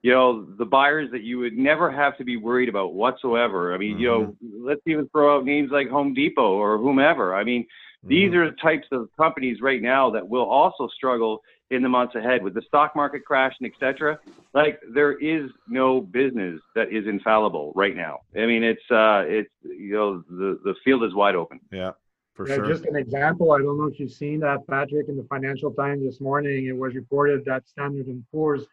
you 0.02 0.10
know 0.10 0.44
the 0.58 0.64
buyers 0.64 1.10
that 1.12 1.22
you 1.22 1.38
would 1.38 1.56
never 1.56 1.90
have 1.90 2.16
to 2.18 2.24
be 2.24 2.36
worried 2.36 2.68
about 2.68 2.94
whatsoever 2.94 3.74
i 3.74 3.78
mean 3.78 3.92
mm-hmm. 3.92 4.00
you 4.00 4.08
know 4.08 4.20
mm-hmm. 4.20 4.66
let's 4.66 4.80
even 4.86 5.08
throw 5.08 5.36
out 5.36 5.44
names 5.44 5.70
like 5.70 5.88
home 5.88 6.14
depot 6.14 6.54
or 6.54 6.78
whomever 6.78 7.34
i 7.34 7.44
mean 7.44 7.62
mm-hmm. 7.62 8.08
these 8.08 8.34
are 8.34 8.50
the 8.50 8.56
types 8.56 8.86
of 8.90 9.08
companies 9.16 9.58
right 9.60 9.82
now 9.82 10.10
that 10.10 10.26
will 10.26 10.48
also 10.48 10.88
struggle 10.88 11.42
in 11.72 11.82
the 11.82 11.88
months 11.88 12.14
ahead 12.14 12.42
with 12.42 12.52
the 12.52 12.62
stock 12.68 12.94
market 12.94 13.24
crash 13.24 13.54
and 13.58 13.72
etc. 13.72 14.18
Like 14.52 14.78
there 14.94 15.12
is 15.12 15.50
no 15.66 16.02
business 16.02 16.60
that 16.74 16.92
is 16.92 17.06
infallible 17.06 17.72
right 17.74 17.96
now. 17.96 18.18
I 18.36 18.44
mean, 18.44 18.62
it's 18.62 18.82
uh, 18.90 19.24
it's 19.26 19.50
you 19.64 19.94
know 19.94 20.22
the 20.28 20.60
the 20.62 20.74
field 20.84 21.02
is 21.02 21.14
wide 21.14 21.34
open. 21.34 21.60
Yeah. 21.72 21.92
For 22.34 22.48
yeah, 22.48 22.56
sure. 22.56 22.66
Just 22.66 22.86
an 22.86 22.96
example. 22.96 23.52
I 23.52 23.58
don't 23.58 23.78
know 23.78 23.86
if 23.86 24.00
you've 24.00 24.12
seen 24.12 24.40
that, 24.40 24.66
Patrick, 24.66 25.08
in 25.08 25.16
the 25.16 25.24
Financial 25.24 25.70
Times 25.70 26.02
this 26.02 26.20
morning. 26.20 26.66
It 26.66 26.76
was 26.76 26.94
reported 26.94 27.44
that 27.44 27.68
Standard 27.68 28.06
and 28.06 28.24
Poor's 28.32 28.66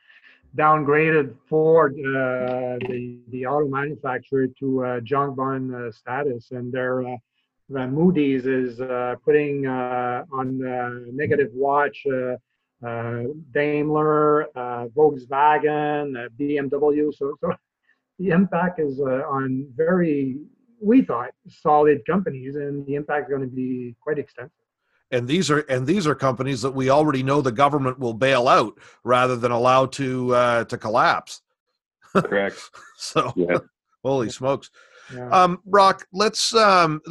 downgraded 0.55 1.35
Ford, 1.47 1.93
uh, 1.93 2.79
the 2.87 3.19
the 3.29 3.45
auto 3.45 3.67
manufacturer, 3.67 4.47
to 4.59 4.85
uh, 4.85 4.99
junk 5.01 5.35
bond 5.35 5.75
uh, 5.75 5.91
status, 5.91 6.51
and 6.51 6.71
their 6.71 7.03
uh, 7.03 7.17
Moody's 7.69 8.47
is 8.47 8.81
uh, 8.81 9.15
putting 9.23 9.67
uh, 9.67 10.23
on 10.31 11.15
negative 11.15 11.49
watch 11.53 12.05
uh, 12.85 13.23
Daimler, 13.51 14.45
uh, 14.55 14.87
Volkswagen, 14.95 16.25
uh, 16.25 16.29
BMW. 16.39 17.13
So, 17.13 17.35
so 17.41 17.53
the 18.19 18.29
impact 18.29 18.79
is 18.79 18.99
on 18.99 19.67
very, 19.75 20.37
we 20.81 21.01
thought, 21.01 21.31
solid 21.47 22.05
companies, 22.05 22.55
and 22.55 22.85
the 22.85 22.95
impact 22.95 23.29
is 23.29 23.37
going 23.37 23.49
to 23.49 23.55
be 23.55 23.95
quite 24.01 24.19
extensive 24.19 24.51
and 25.11 25.27
these 25.27 25.49
are 25.49 25.59
and 25.61 25.87
these 25.87 26.05
are 26.07 26.15
companies 26.15 26.61
that 26.61 26.71
we 26.71 26.89
already 26.89 27.23
know 27.23 27.41
the 27.41 27.51
government 27.51 27.99
will 27.99 28.13
bail 28.13 28.47
out 28.47 28.77
rather 29.03 29.35
than 29.35 29.51
allow 29.51 29.85
to 29.85 30.33
uh, 30.35 30.63
to 30.65 30.77
collapse. 30.77 31.41
Correct. 32.15 32.59
so, 32.97 33.33
yeah. 33.35 33.57
holy 34.03 34.29
smokes! 34.29 34.69
Yeah. 35.13 35.29
Um, 35.29 35.59
Roch, 35.65 36.05
let's 36.11 36.53
um, 36.53 37.01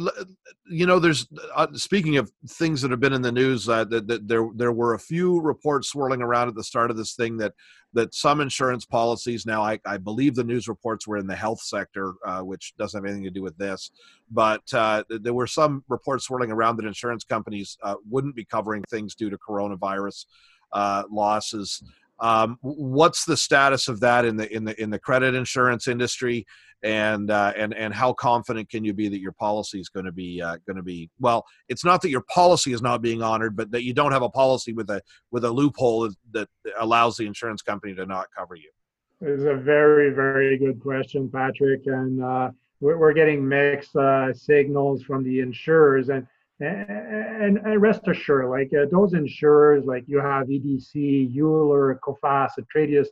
you 0.69 0.85
know, 0.85 0.99
there's 0.99 1.27
uh, 1.55 1.67
speaking 1.73 2.17
of 2.17 2.31
things 2.47 2.81
that 2.81 2.91
have 2.91 2.99
been 2.99 3.13
in 3.13 3.21
the 3.21 3.31
news. 3.31 3.67
Uh, 3.67 3.83
that, 3.85 4.07
that 4.07 4.27
there 4.27 4.47
there 4.55 4.71
were 4.71 4.93
a 4.93 4.99
few 4.99 5.41
reports 5.41 5.89
swirling 5.89 6.21
around 6.21 6.47
at 6.47 6.55
the 6.55 6.63
start 6.63 6.91
of 6.91 6.97
this 6.97 7.15
thing 7.15 7.37
that 7.37 7.53
that 7.93 8.13
some 8.13 8.39
insurance 8.39 8.85
policies 8.85 9.47
now, 9.47 9.63
I, 9.63 9.79
I 9.85 9.97
believe 9.97 10.35
the 10.35 10.43
news 10.43 10.67
reports 10.67 11.07
were 11.07 11.17
in 11.17 11.25
the 11.25 11.35
health 11.35 11.61
sector, 11.61 12.13
uh, 12.23 12.41
which 12.41 12.75
doesn't 12.77 12.97
have 12.97 13.05
anything 13.05 13.23
to 13.23 13.31
do 13.31 13.41
with 13.41 13.57
this, 13.57 13.89
but 14.29 14.61
uh, 14.73 15.03
there 15.09 15.33
were 15.33 15.47
some 15.47 15.83
reports 15.89 16.25
swirling 16.25 16.51
around 16.51 16.77
that 16.77 16.85
insurance 16.85 17.23
companies 17.23 17.77
uh, 17.81 17.95
wouldn't 18.07 18.35
be 18.35 18.45
covering 18.45 18.83
things 18.83 19.15
due 19.15 19.31
to 19.31 19.37
coronavirus 19.37 20.25
uh, 20.71 21.03
losses. 21.09 21.83
Um, 22.21 22.57
what's 22.61 23.25
the 23.25 23.37
status 23.37 23.87
of 23.87 23.99
that 24.01 24.25
in 24.25 24.37
the 24.37 24.53
in 24.53 24.65
the 24.65 24.81
in 24.81 24.89
the 24.89 24.99
credit 24.99 25.35
insurance 25.35 25.87
industry? 25.87 26.45
and 26.83 27.29
uh, 27.29 27.51
and 27.57 27.73
and 27.73 27.93
how 27.93 28.13
confident 28.13 28.69
can 28.69 28.83
you 28.83 28.93
be 28.93 29.09
that 29.09 29.19
your 29.19 29.31
policy 29.33 29.79
is 29.79 29.89
going 29.89 30.05
to 30.05 30.11
be 30.11 30.41
uh, 30.41 30.57
going 30.65 30.77
to 30.77 30.83
be 30.83 31.09
well 31.19 31.45
it's 31.67 31.83
not 31.83 32.01
that 32.01 32.09
your 32.09 32.23
policy 32.33 32.71
is 32.71 32.81
not 32.81 33.01
being 33.01 33.21
honored 33.21 33.55
but 33.55 33.69
that 33.71 33.83
you 33.83 33.93
don't 33.93 34.11
have 34.11 34.21
a 34.21 34.29
policy 34.29 34.71
with 34.73 34.89
a 34.89 35.01
with 35.31 35.43
a 35.43 35.51
loophole 35.51 36.09
that 36.31 36.47
allows 36.79 37.17
the 37.17 37.25
insurance 37.25 37.61
company 37.61 37.93
to 37.93 38.05
not 38.05 38.27
cover 38.35 38.55
you 38.55 38.69
it's 39.21 39.43
a 39.43 39.55
very 39.55 40.11
very 40.11 40.57
good 40.57 40.79
question 40.79 41.29
patrick 41.29 41.81
and 41.87 42.23
uh, 42.23 42.49
we're, 42.81 43.11
getting 43.11 43.45
mixed 43.45 43.93
uh, 43.97 44.33
signals 44.33 45.03
from 45.03 45.21
the 45.21 45.41
insurers 45.41 46.07
and 46.07 46.25
and, 46.59 47.57
and 47.57 47.81
rest 47.81 48.07
assured 48.07 48.49
like 48.49 48.71
uh, 48.73 48.85
those 48.91 49.13
insurers 49.13 49.85
like 49.85 50.03
you 50.07 50.19
have 50.19 50.47
edc 50.47 50.93
euler 51.37 51.99
coface 52.03 52.51
atradius 52.59 53.07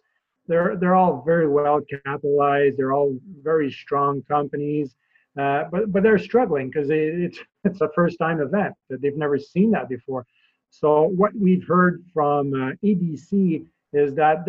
they're 0.47 0.77
they're 0.77 0.95
all 0.95 1.23
very 1.25 1.47
well 1.47 1.81
capitalized. 2.05 2.77
They're 2.77 2.93
all 2.93 3.17
very 3.43 3.71
strong 3.71 4.23
companies, 4.23 4.95
uh, 5.39 5.65
but 5.71 5.91
but 5.91 6.03
they're 6.03 6.17
struggling 6.17 6.69
because 6.69 6.89
it's 6.89 7.39
it's 7.63 7.81
a 7.81 7.89
first 7.93 8.17
time 8.19 8.41
event 8.41 8.73
that 8.89 9.01
they've 9.01 9.17
never 9.17 9.37
seen 9.37 9.71
that 9.71 9.89
before. 9.89 10.25
So 10.69 11.03
what 11.03 11.33
we've 11.35 11.65
heard 11.65 12.03
from 12.13 12.53
uh, 12.53 12.71
EDC 12.83 13.65
is 13.93 14.13
that 14.15 14.47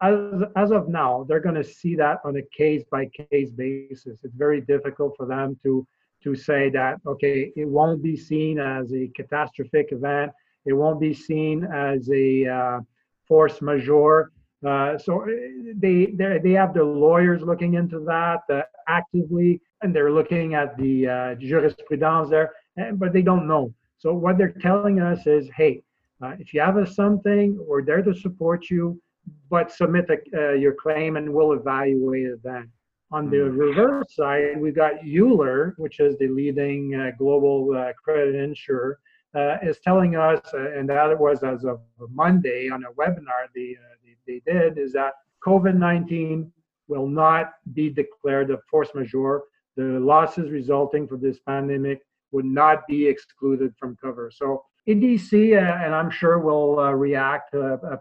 as 0.00 0.42
as 0.56 0.70
of 0.70 0.88
now 0.88 1.24
they're 1.28 1.40
going 1.40 1.54
to 1.54 1.64
see 1.64 1.94
that 1.96 2.18
on 2.24 2.36
a 2.36 2.42
case 2.56 2.84
by 2.90 3.06
case 3.06 3.50
basis. 3.50 4.18
It's 4.22 4.34
very 4.34 4.60
difficult 4.60 5.14
for 5.16 5.26
them 5.26 5.58
to 5.64 5.86
to 6.22 6.34
say 6.34 6.70
that 6.70 7.00
okay 7.06 7.52
it 7.56 7.68
won't 7.68 8.02
be 8.02 8.16
seen 8.16 8.58
as 8.58 8.92
a 8.92 9.08
catastrophic 9.16 9.88
event. 9.92 10.32
It 10.64 10.74
won't 10.74 11.00
be 11.00 11.12
seen 11.12 11.64
as 11.64 12.08
a 12.10 12.46
uh, 12.46 12.80
force 13.26 13.60
majeure 13.60 14.30
uh, 14.66 14.96
so 14.96 15.22
uh, 15.22 15.26
they 15.76 16.14
they 16.16 16.52
have 16.52 16.72
the 16.72 16.84
lawyers 16.84 17.42
looking 17.42 17.74
into 17.74 17.98
that 18.00 18.40
uh, 18.48 18.62
actively, 18.88 19.60
and 19.82 19.94
they're 19.94 20.12
looking 20.12 20.54
at 20.54 20.76
the 20.76 21.08
uh, 21.08 21.34
jurisprudence 21.34 22.30
there. 22.30 22.52
and, 22.76 22.98
but 22.98 23.12
they 23.12 23.22
don't 23.22 23.48
know. 23.48 23.74
So 23.98 24.12
what 24.12 24.38
they're 24.38 24.52
telling 24.60 25.00
us 25.00 25.26
is, 25.26 25.48
hey, 25.56 25.82
uh, 26.22 26.34
if 26.38 26.54
you 26.54 26.60
have 26.60 26.76
a 26.76 26.86
something, 26.86 27.58
we're 27.58 27.84
there 27.84 28.02
to 28.02 28.14
support 28.14 28.70
you, 28.70 29.00
but 29.50 29.72
submit 29.72 30.08
a, 30.10 30.18
uh, 30.36 30.52
your 30.52 30.74
claim 30.74 31.16
and 31.16 31.32
we'll 31.32 31.52
evaluate 31.52 32.26
it 32.26 32.42
then. 32.44 32.70
On 33.12 33.28
the 33.28 33.36
Mm. 33.36 33.58
reverse 33.58 34.14
side, 34.14 34.58
we've 34.58 34.74
got 34.74 34.94
Euler, 35.04 35.74
which 35.76 36.00
is 36.00 36.16
the 36.16 36.28
leading 36.28 36.94
uh, 36.94 37.10
global 37.18 37.76
uh, 37.76 37.92
credit 38.02 38.34
insurer, 38.34 38.98
uh, 39.34 39.58
is 39.62 39.78
telling 39.80 40.16
us, 40.16 40.40
uh, 40.54 40.70
and 40.72 40.88
that 40.88 41.18
was 41.18 41.42
as 41.42 41.64
of 41.64 41.80
Monday 42.10 42.70
on 42.70 42.84
a 42.84 42.92
webinar 42.92 43.42
they, 43.54 43.76
uh, 43.76 43.94
they, 44.02 44.16
they 44.26 44.40
did, 44.50 44.78
is 44.78 44.92
that 44.94 45.12
COVID 45.46 45.76
19 45.76 46.50
will 46.88 47.06
not 47.06 47.52
be 47.74 47.90
declared 47.90 48.50
a 48.50 48.58
force 48.70 48.90
majeure. 48.94 49.42
The 49.76 50.00
losses 50.00 50.50
resulting 50.50 51.06
from 51.06 51.20
this 51.20 51.38
pandemic 51.40 52.00
would 52.30 52.44
not 52.46 52.86
be 52.86 53.06
excluded 53.06 53.74
from 53.78 53.96
cover. 53.96 54.30
So 54.30 54.64
EDC, 54.88 55.54
uh, 55.54 55.84
and 55.84 55.94
I'm 55.94 56.10
sure 56.10 56.38
we'll 56.38 56.78
uh, 56.78 56.92
react 56.92 57.54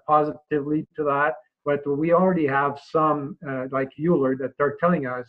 positively 0.08 0.88
to 0.96 1.04
that. 1.04 1.36
But 1.66 1.86
we 1.86 2.14
already 2.14 2.48
have 2.48 2.80
some, 2.92 3.38
uh, 3.48 3.66
like 3.72 3.90
Euler, 4.00 4.36
that 4.38 4.52
they're 4.58 4.78
telling 4.80 5.06
us 5.06 5.28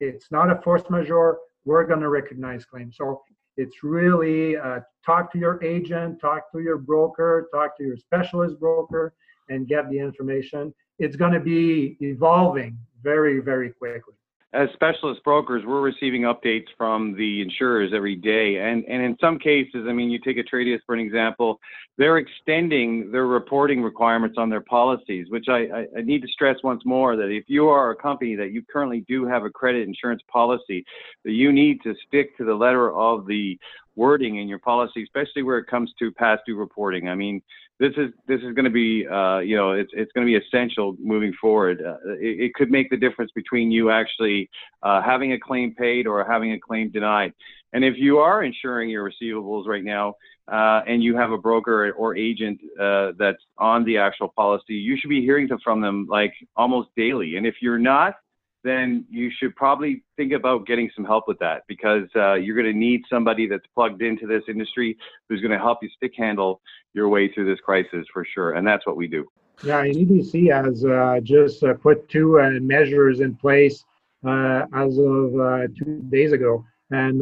it's 0.00 0.30
not 0.30 0.50
a 0.50 0.60
force 0.62 0.84
majeure. 0.88 1.38
We're 1.64 1.84
going 1.84 2.00
to 2.00 2.08
recognize 2.08 2.64
claims. 2.64 2.96
So 2.96 3.22
it's 3.56 3.82
really 3.82 4.56
uh, 4.56 4.80
talk 5.04 5.32
to 5.32 5.38
your 5.38 5.62
agent, 5.62 6.20
talk 6.20 6.50
to 6.52 6.60
your 6.60 6.78
broker, 6.78 7.48
talk 7.52 7.76
to 7.78 7.84
your 7.84 7.96
specialist 7.96 8.58
broker, 8.58 9.14
and 9.48 9.68
get 9.68 9.90
the 9.90 9.98
information. 9.98 10.74
It's 10.98 11.16
going 11.16 11.32
to 11.32 11.40
be 11.40 11.96
evolving 12.00 12.78
very, 13.02 13.40
very 13.40 13.70
quickly 13.70 14.14
as 14.54 14.68
specialist 14.72 15.22
brokers, 15.24 15.64
we're 15.66 15.80
receiving 15.80 16.22
updates 16.22 16.66
from 16.78 17.14
the 17.16 17.42
insurers 17.42 17.92
every 17.94 18.14
day. 18.14 18.58
And, 18.58 18.84
and 18.84 19.02
in 19.02 19.16
some 19.20 19.38
cases, 19.38 19.86
I 19.88 19.92
mean, 19.92 20.10
you 20.10 20.20
take 20.20 20.36
Atradius 20.36 20.78
for 20.86 20.94
an 20.94 21.00
example, 21.00 21.58
they're 21.98 22.18
extending 22.18 23.10
their 23.10 23.26
reporting 23.26 23.82
requirements 23.82 24.36
on 24.38 24.50
their 24.50 24.60
policies, 24.60 25.26
which 25.28 25.46
I, 25.48 25.66
I, 25.66 25.86
I, 25.98 26.02
need 26.02 26.22
to 26.22 26.28
stress 26.28 26.56
once 26.62 26.82
more 26.84 27.16
that 27.16 27.30
if 27.30 27.44
you 27.48 27.68
are 27.68 27.90
a 27.90 27.96
company 27.96 28.36
that 28.36 28.52
you 28.52 28.62
currently 28.62 29.04
do 29.08 29.26
have 29.26 29.44
a 29.44 29.50
credit 29.50 29.86
insurance 29.88 30.22
policy, 30.32 30.84
that 31.24 31.32
you 31.32 31.52
need 31.52 31.82
to 31.82 31.94
stick 32.06 32.36
to 32.38 32.44
the 32.44 32.54
letter 32.54 32.92
of 32.92 33.26
the 33.26 33.58
wording 33.96 34.36
in 34.36 34.48
your 34.48 34.58
policy, 34.58 35.02
especially 35.02 35.42
where 35.42 35.58
it 35.58 35.66
comes 35.66 35.92
to 35.98 36.12
past 36.12 36.42
due 36.46 36.56
reporting. 36.56 37.08
I 37.08 37.14
mean, 37.14 37.42
this 37.80 37.92
is 37.96 38.10
this 38.28 38.38
is 38.38 38.54
going 38.54 38.64
to 38.64 38.70
be 38.70 39.06
uh, 39.06 39.38
you 39.38 39.56
know 39.56 39.72
it's 39.72 39.90
it's 39.94 40.12
going 40.12 40.26
to 40.26 40.30
be 40.30 40.36
essential 40.36 40.96
moving 41.00 41.32
forward. 41.40 41.82
Uh, 41.84 41.96
it, 42.20 42.40
it, 42.40 42.54
could 42.54 42.70
make 42.70 42.88
the 42.88 42.96
difference 42.96 43.32
between 43.34 43.70
you 43.70 43.90
actually 43.90 44.48
uh, 44.82 45.02
having 45.02 45.32
a 45.32 45.40
claim 45.40 45.74
paid 45.74 46.06
or 46.06 46.24
having 46.24 46.52
a 46.52 46.60
claim 46.60 46.90
denied. 46.90 47.32
And 47.72 47.84
if 47.84 47.94
you 47.96 48.18
are 48.18 48.44
insuring 48.44 48.88
your 48.88 49.10
receivables 49.10 49.66
right 49.66 49.82
now 49.82 50.14
uh, 50.46 50.82
and 50.86 51.02
you 51.02 51.16
have 51.16 51.32
a 51.32 51.38
broker 51.38 51.90
or 51.92 52.16
agent 52.16 52.60
uh, 52.80 53.12
that's 53.18 53.42
on 53.58 53.84
the 53.84 53.98
actual 53.98 54.28
policy, 54.36 54.74
you 54.74 54.96
should 54.96 55.10
be 55.10 55.22
hearing 55.22 55.48
from 55.62 55.80
them 55.80 56.06
like 56.08 56.32
almost 56.56 56.90
daily. 56.96 57.36
And 57.36 57.44
if 57.44 57.56
you're 57.60 57.80
not, 57.80 58.14
then 58.62 59.04
you 59.10 59.30
should 59.38 59.54
probably 59.56 60.02
think 60.16 60.32
about 60.32 60.66
getting 60.66 60.88
some 60.96 61.04
help 61.04 61.24
with 61.28 61.38
that 61.38 61.64
because 61.68 62.08
uh, 62.16 62.34
you're 62.34 62.56
going 62.56 62.72
to 62.72 62.78
need 62.78 63.02
somebody 63.10 63.46
that's 63.46 63.66
plugged 63.74 64.02
into 64.02 64.26
this 64.26 64.42
industry 64.48 64.96
who's 65.28 65.40
going 65.40 65.52
to 65.52 65.58
help 65.58 65.78
you 65.82 65.88
stick 65.96 66.12
handle 66.16 66.62
your 66.94 67.08
way 67.08 67.30
through 67.32 67.44
this 67.44 67.60
crisis 67.60 68.06
for 68.12 68.24
sure. 68.24 68.52
And 68.52 68.66
that's 68.66 68.86
what 68.86 68.96
we 68.96 69.08
do. 69.08 69.26
Yeah, 69.62 69.82
and 69.82 69.94
EDC 69.94 70.52
has 70.52 70.84
uh, 70.84 71.20
just 71.22 71.62
uh, 71.62 71.74
put 71.74 72.08
two 72.08 72.40
uh, 72.40 72.50
measures 72.60 73.20
in 73.20 73.34
place 73.36 73.84
uh, 74.26 74.66
as 74.72 74.98
of 74.98 75.38
uh, 75.38 75.66
two 75.76 76.02
days 76.08 76.32
ago. 76.32 76.64
And 76.90 77.20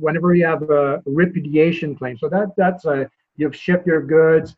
whenever 0.00 0.34
you 0.34 0.46
have 0.46 0.62
a 0.68 1.02
repudiation 1.06 1.94
claim, 1.94 2.18
so 2.18 2.28
that 2.28 2.48
that's 2.56 2.86
a 2.86 3.08
you've 3.36 3.54
shipped 3.54 3.86
your 3.86 4.02
goods, 4.02 4.56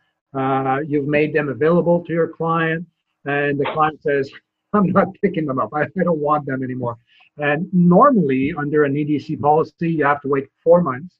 you've 0.86 1.06
made 1.06 1.34
them 1.34 1.48
available 1.48 2.04
to 2.04 2.12
your 2.12 2.28
client, 2.28 2.86
and 3.24 3.58
the 3.58 3.66
client 3.74 4.00
says, 4.02 4.30
I'm 4.72 4.90
not 4.90 5.08
picking 5.22 5.46
them 5.46 5.58
up. 5.58 5.70
I, 5.74 5.82
I 5.82 6.02
don't 6.02 6.18
want 6.18 6.46
them 6.46 6.62
anymore. 6.62 6.96
And 7.36 7.68
normally, 7.72 8.54
under 8.56 8.84
an 8.84 8.94
EDC 8.94 9.40
policy, 9.40 9.92
you 9.92 10.04
have 10.04 10.20
to 10.22 10.28
wait 10.28 10.46
four 10.62 10.80
months, 10.82 11.16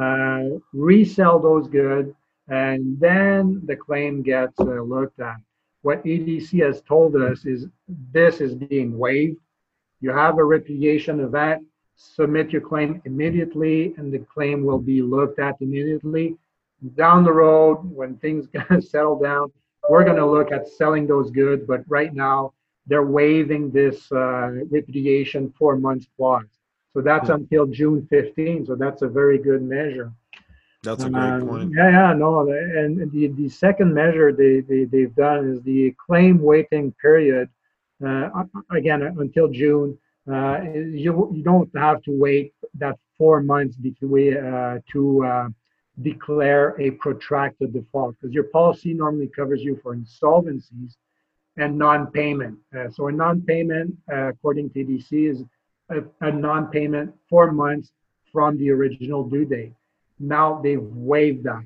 uh, 0.00 0.58
resell 0.72 1.38
those 1.38 1.68
goods, 1.68 2.12
and 2.50 2.98
then 2.98 3.62
the 3.64 3.76
claim 3.76 4.22
gets 4.22 4.58
uh, 4.58 4.82
looked 4.82 5.20
at. 5.20 5.36
What 5.82 6.04
EDC 6.04 6.62
has 6.62 6.82
told 6.82 7.16
us 7.16 7.46
is 7.46 7.66
this 8.12 8.40
is 8.40 8.54
being 8.54 8.98
waived. 8.98 9.38
You 10.00 10.10
have 10.10 10.38
a 10.38 10.44
repudiation 10.44 11.20
event, 11.20 11.64
submit 11.96 12.50
your 12.50 12.60
claim 12.60 13.00
immediately, 13.04 13.94
and 13.96 14.12
the 14.12 14.18
claim 14.18 14.64
will 14.64 14.80
be 14.80 15.00
looked 15.00 15.38
at 15.38 15.56
immediately. 15.60 16.36
Down 16.96 17.24
the 17.24 17.32
road, 17.32 17.78
when 17.84 18.16
things 18.16 18.48
settle 18.90 19.18
down, 19.18 19.52
we're 19.88 20.04
going 20.04 20.16
to 20.16 20.26
look 20.26 20.50
at 20.50 20.68
selling 20.68 21.06
those 21.06 21.30
goods. 21.30 21.64
But 21.66 21.84
right 21.88 22.12
now, 22.12 22.52
they're 22.86 23.06
waiving 23.06 23.70
this 23.70 24.10
uh, 24.10 24.50
repudiation 24.70 25.52
four 25.56 25.76
months 25.76 26.06
clause. 26.16 26.58
So 26.94 27.00
that's 27.00 27.28
yeah. 27.28 27.36
until 27.36 27.66
June 27.66 28.06
15. 28.10 28.66
So 28.66 28.74
that's 28.74 29.02
a 29.02 29.08
very 29.08 29.38
good 29.38 29.62
measure. 29.62 30.12
That's 30.82 31.04
a 31.04 31.10
great 31.10 31.22
um, 31.22 31.46
point. 31.46 31.72
Yeah, 31.76 31.90
yeah, 31.90 32.12
no. 32.14 32.48
And 32.50 33.10
the, 33.12 33.28
the 33.28 33.48
second 33.48 33.92
measure 33.92 34.32
they, 34.32 34.60
they, 34.60 34.84
they've 34.84 35.14
done 35.14 35.52
is 35.52 35.62
the 35.62 35.94
claim 36.06 36.40
waiting 36.40 36.92
period. 37.00 37.48
Uh, 38.04 38.44
again, 38.70 39.02
until 39.02 39.48
June, 39.48 39.98
uh, 40.30 40.62
you, 40.62 41.30
you 41.34 41.42
don't 41.42 41.70
have 41.76 42.02
to 42.04 42.12
wait 42.12 42.54
that 42.74 42.96
four 43.18 43.42
months 43.42 43.76
uh, 43.76 44.78
to 44.90 45.24
uh, 45.24 45.48
declare 46.00 46.80
a 46.80 46.92
protracted 46.92 47.72
default 47.72 48.16
because 48.18 48.32
your 48.32 48.44
policy 48.44 48.94
normally 48.94 49.30
covers 49.34 49.60
you 49.62 49.78
for 49.82 49.94
insolvencies 49.94 50.96
and 51.56 51.76
non-payment. 51.76 52.56
Uh, 52.76 52.88
so 52.88 53.08
a 53.08 53.12
non-payment, 53.12 53.94
uh, 54.12 54.28
according 54.28 54.70
to 54.70 54.84
EDC, 54.84 55.30
is 55.30 55.44
a, 55.90 56.02
a, 56.26 56.32
non-payment 56.32 57.12
four 57.28 57.52
months 57.52 57.92
from 58.32 58.56
the 58.58 58.70
original 58.70 59.28
due 59.28 59.44
date. 59.44 59.74
Now 60.20 60.60
they've 60.62 60.82
waived 60.82 61.44
that. 61.44 61.64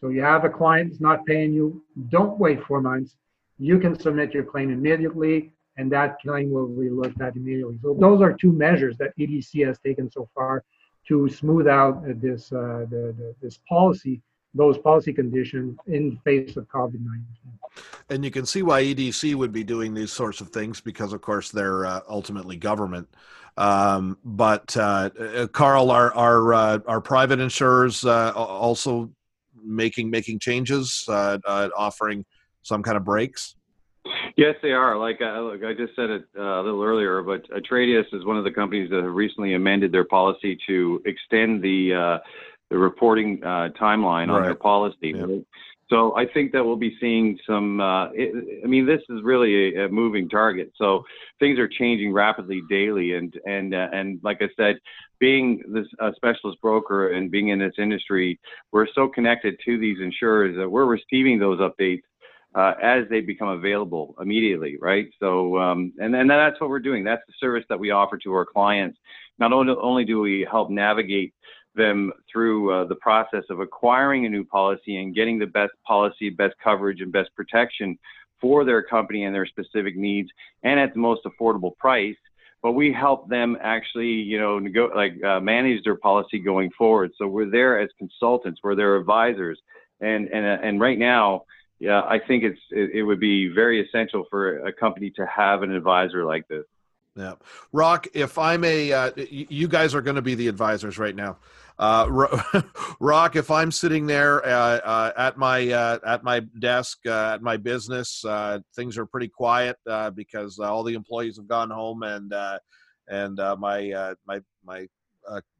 So 0.00 0.08
you 0.08 0.22
have 0.22 0.44
a 0.44 0.48
client 0.48 0.90
that's 0.90 1.00
not 1.00 1.26
paying 1.26 1.52
you, 1.52 1.84
don't 2.08 2.38
wait 2.38 2.62
four 2.64 2.80
months. 2.80 3.16
You 3.58 3.78
can 3.80 3.98
submit 3.98 4.32
your 4.32 4.44
claim 4.44 4.70
immediately, 4.70 5.52
and 5.76 5.90
that 5.90 6.20
claim 6.20 6.50
will 6.50 6.68
be 6.68 6.88
looked 6.88 7.20
at 7.20 7.34
immediately. 7.34 7.78
So 7.82 7.96
those 7.98 8.22
are 8.22 8.32
two 8.32 8.52
measures 8.52 8.96
that 8.98 9.16
EDC 9.18 9.66
has 9.66 9.78
taken 9.80 10.10
so 10.10 10.28
far 10.34 10.64
to 11.08 11.28
smooth 11.28 11.66
out 11.66 12.02
this 12.20 12.52
uh, 12.52 12.86
the, 12.90 13.14
the, 13.18 13.34
this 13.42 13.58
policy 13.68 14.22
those 14.54 14.78
policy 14.78 15.12
conditions 15.12 15.78
in 15.86 16.10
the 16.10 16.18
face 16.24 16.56
of 16.56 16.68
COVID 16.68 17.00
19. 17.00 17.24
And 18.10 18.24
you 18.24 18.30
can 18.30 18.46
see 18.46 18.62
why 18.62 18.82
EDC 18.82 19.34
would 19.34 19.52
be 19.52 19.62
doing 19.62 19.94
these 19.94 20.12
sorts 20.12 20.40
of 20.40 20.48
things 20.48 20.80
because, 20.80 21.12
of 21.12 21.20
course, 21.20 21.50
they're 21.50 21.86
uh, 21.86 22.00
ultimately 22.08 22.56
government. 22.56 23.08
Um, 23.56 24.18
but 24.24 24.76
uh, 24.76 25.10
uh 25.18 25.46
Carl, 25.48 25.90
are 25.90 26.14
are 26.14 26.54
uh, 26.54 26.78
are 26.86 27.00
private 27.00 27.40
insurers 27.40 28.04
uh, 28.04 28.32
also 28.34 29.10
making 29.62 30.10
making 30.10 30.38
changes, 30.38 31.04
uh, 31.08 31.38
offering 31.76 32.24
some 32.62 32.82
kind 32.82 32.96
of 32.96 33.04
breaks? 33.04 33.56
Yes, 34.36 34.54
they 34.62 34.70
are. 34.70 34.96
Like, 34.96 35.18
look, 35.20 35.64
I 35.64 35.74
just 35.74 35.96
said 35.96 36.08
it 36.08 36.24
a 36.38 36.62
little 36.62 36.82
earlier, 36.82 37.20
but 37.22 37.48
Atradius 37.50 38.06
is 38.12 38.24
one 38.24 38.38
of 38.38 38.44
the 38.44 38.52
companies 38.52 38.88
that 38.90 39.02
have 39.02 39.12
recently 39.12 39.54
amended 39.54 39.90
their 39.90 40.04
policy 40.04 40.56
to 40.68 41.02
extend 41.04 41.60
the 41.60 42.20
the 42.70 42.78
reporting 42.78 43.40
uh, 43.42 43.68
timeline 43.80 44.28
on 44.28 44.42
their 44.42 44.54
policy. 44.54 45.12
Yeah. 45.14 45.22
Right? 45.22 45.44
So 45.90 46.14
I 46.16 46.26
think 46.26 46.52
that 46.52 46.62
we'll 46.64 46.76
be 46.76 46.96
seeing 47.00 47.38
some. 47.46 47.80
Uh, 47.80 48.10
it, 48.12 48.62
I 48.62 48.66
mean, 48.66 48.84
this 48.84 49.00
is 49.08 49.22
really 49.22 49.74
a, 49.74 49.86
a, 49.86 49.88
moving 49.88 50.28
target. 50.28 50.70
So 50.76 51.02
things 51.40 51.58
are 51.58 51.68
changing 51.68 52.12
rapidly 52.12 52.60
daily, 52.68 53.14
and 53.14 53.32
and 53.46 53.74
uh, 53.74 53.88
and 53.92 54.20
like 54.22 54.38
I 54.42 54.48
said, 54.54 54.76
being 55.18 55.62
this 55.72 55.86
uh, 55.98 56.10
specialist 56.14 56.60
broker 56.60 57.12
and 57.12 57.30
being 57.30 57.48
in 57.48 57.58
this 57.58 57.72
industry, 57.78 58.38
we're 58.70 58.86
so 58.94 59.08
connected 59.08 59.58
to 59.64 59.78
these 59.78 59.96
insurers 60.02 60.56
that 60.58 60.68
we're 60.68 60.84
receiving 60.84 61.38
those 61.38 61.58
updates 61.58 62.02
uh, 62.54 62.74
as 62.82 63.04
they 63.08 63.20
become 63.20 63.48
available 63.48 64.14
immediately, 64.20 64.76
right? 64.80 65.08
So, 65.20 65.56
um, 65.58 65.94
and 65.98 66.14
and 66.14 66.28
that's 66.28 66.60
what 66.60 66.68
we're 66.68 66.80
doing. 66.80 67.02
That's 67.02 67.22
the 67.26 67.34
service 67.40 67.64
that 67.70 67.80
we 67.80 67.92
offer 67.92 68.18
to 68.18 68.32
our 68.34 68.44
clients. 68.44 68.98
Not 69.38 69.52
only, 69.52 69.74
only 69.80 70.04
do 70.04 70.20
we 70.20 70.46
help 70.50 70.68
navigate 70.68 71.32
them 71.74 72.12
through 72.30 72.72
uh, 72.72 72.84
the 72.86 72.94
process 72.96 73.44
of 73.50 73.60
acquiring 73.60 74.26
a 74.26 74.28
new 74.28 74.44
policy 74.44 74.96
and 74.96 75.14
getting 75.14 75.38
the 75.38 75.46
best 75.46 75.72
policy, 75.86 76.30
best 76.30 76.54
coverage, 76.62 77.00
and 77.00 77.12
best 77.12 77.30
protection 77.34 77.98
for 78.40 78.64
their 78.64 78.82
company 78.82 79.24
and 79.24 79.34
their 79.34 79.46
specific 79.46 79.96
needs, 79.96 80.28
and 80.62 80.78
at 80.78 80.92
the 80.94 81.00
most 81.00 81.22
affordable 81.24 81.76
price. 81.76 82.16
But 82.62 82.72
we 82.72 82.92
help 82.92 83.28
them 83.28 83.56
actually, 83.60 84.08
you 84.08 84.38
know, 84.38 84.58
nego- 84.58 84.94
like 84.94 85.22
uh, 85.22 85.40
manage 85.40 85.84
their 85.84 85.96
policy 85.96 86.38
going 86.40 86.70
forward. 86.76 87.12
So 87.16 87.28
we're 87.28 87.50
there 87.50 87.80
as 87.80 87.88
consultants, 87.98 88.60
we're 88.62 88.74
their 88.74 88.96
advisors, 88.96 89.60
and 90.00 90.28
and 90.28 90.44
uh, 90.44 90.66
and 90.66 90.80
right 90.80 90.98
now, 90.98 91.44
yeah, 91.78 92.00
I 92.00 92.18
think 92.18 92.42
it's 92.42 92.60
it, 92.70 92.90
it 92.94 93.02
would 93.04 93.20
be 93.20 93.48
very 93.48 93.84
essential 93.86 94.24
for 94.28 94.66
a 94.66 94.72
company 94.72 95.10
to 95.16 95.26
have 95.26 95.62
an 95.62 95.70
advisor 95.70 96.24
like 96.24 96.48
this. 96.48 96.64
Yeah, 97.18 97.34
Roch. 97.72 98.06
If 98.14 98.38
I'm 98.38 98.62
a, 98.62 98.92
uh, 98.92 99.10
you 99.16 99.66
guys 99.66 99.92
are 99.92 100.02
going 100.02 100.14
to 100.14 100.22
be 100.22 100.36
the 100.36 100.46
advisors 100.46 100.98
right 100.98 101.16
now. 101.16 101.38
Uh, 101.76 102.62
Roch, 103.00 103.34
if 103.34 103.50
I'm 103.50 103.72
sitting 103.72 104.06
there 104.06 104.44
uh, 104.46 104.78
uh, 104.78 105.12
at 105.16 105.36
my 105.36 105.68
uh, 105.68 105.98
at 106.06 106.22
my 106.22 106.40
desk 106.60 106.98
uh, 107.06 107.32
at 107.34 107.42
my 107.42 107.56
business, 107.56 108.24
things 108.76 108.96
are 108.96 109.06
pretty 109.06 109.26
quiet 109.26 109.76
because 110.14 110.60
all 110.60 110.84
the 110.84 110.94
employees 110.94 111.36
have 111.38 111.48
gone 111.48 111.70
home 111.70 112.04
and 112.04 112.32
and 113.08 113.36
my 113.58 114.14
my 114.24 114.40
my 114.64 114.86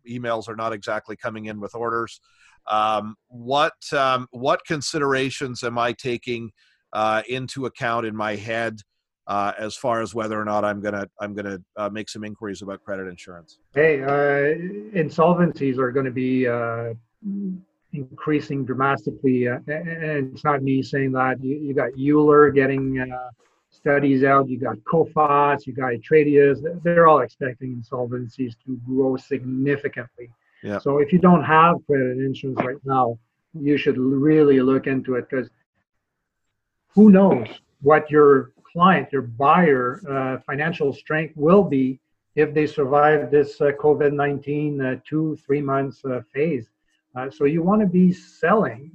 emails 0.09 0.49
are 0.49 0.57
not 0.57 0.73
exactly 0.73 1.17
coming 1.17 1.47
in 1.47 1.59
with 1.59 1.75
orders. 1.75 2.21
Um, 2.69 3.17
what 3.27 3.75
um, 3.93 4.29
what 4.31 4.65
considerations 4.65 5.65
am 5.65 5.77
I 5.77 5.93
taking 5.93 6.53
into 7.29 7.67
account 7.67 8.07
in 8.07 8.15
my 8.15 8.37
head? 8.37 8.79
Uh, 9.29 9.53
as 9.59 9.77
far 9.77 10.01
as 10.01 10.15
whether 10.15 10.41
or 10.41 10.45
not 10.45 10.65
I'm 10.65 10.81
gonna 10.81 11.07
I'm 11.21 11.35
gonna 11.35 11.59
uh, 11.77 11.91
make 11.91 12.09
some 12.09 12.25
inquiries 12.25 12.63
about 12.63 12.83
credit 12.83 13.07
insurance. 13.07 13.59
Hey, 13.75 14.03
uh, 14.03 14.57
insolvencies 14.97 15.79
are 15.79 15.93
going 15.93 16.07
to 16.07 16.11
be 16.11 16.49
uh, 16.49 16.95
increasing 17.93 18.65
dramatically, 18.65 19.47
uh, 19.47 19.59
and 19.69 20.33
it's 20.33 20.45
not 20.45 20.63
me 20.63 20.83
saying 20.83 21.13
that. 21.13 21.45
You, 21.45 21.57
you 21.57 21.75
got 21.75 21.91
Euler 21.99 22.51
getting 22.51 23.01
uh, 23.01 23.29
studies 23.69 24.25
out. 24.25 24.49
You 24.49 24.59
got 24.59 24.79
Coface, 24.79 25.67
you 25.67 25.75
got 25.75 25.93
Atradius. 25.93 26.59
They're 26.83 27.07
all 27.07 27.21
expecting 27.21 27.83
insolvencies 27.83 28.55
to 28.65 28.81
grow 28.87 29.17
significantly. 29.17 30.31
Yeah. 30.63 30.79
So 30.79 30.99
if 30.99 31.13
you 31.13 31.19
don't 31.19 31.45
have 31.45 31.77
credit 31.87 32.17
insurance 32.19 32.61
right 32.65 32.77
now, 32.85 33.19
you 33.53 33.77
should 33.77 33.99
really 33.99 34.61
look 34.61 34.87
into 34.87 35.17
it 35.17 35.29
because 35.29 35.51
who 36.95 37.11
knows 37.11 37.47
what 37.83 38.11
your 38.11 38.53
client, 38.73 39.09
your 39.13 39.23
buyer, 39.23 40.01
uh, 40.09 40.39
financial 40.47 40.93
strength 40.93 41.37
will 41.37 41.63
be 41.63 42.01
if 42.35 42.55
they 42.55 42.67
survive 42.67 43.31
this 43.31 43.61
uh, 43.61 43.73
COVID 43.81 44.13
19 44.13 44.81
uh, 44.81 44.97
two, 45.05 45.37
three 45.45 45.61
months 45.61 46.05
uh, 46.05 46.21
phase. 46.33 46.71
Uh, 47.17 47.29
so 47.31 47.45
you 47.45 47.63
want 47.63 47.81
to 47.81 47.87
be 47.87 48.13
selling 48.13 48.93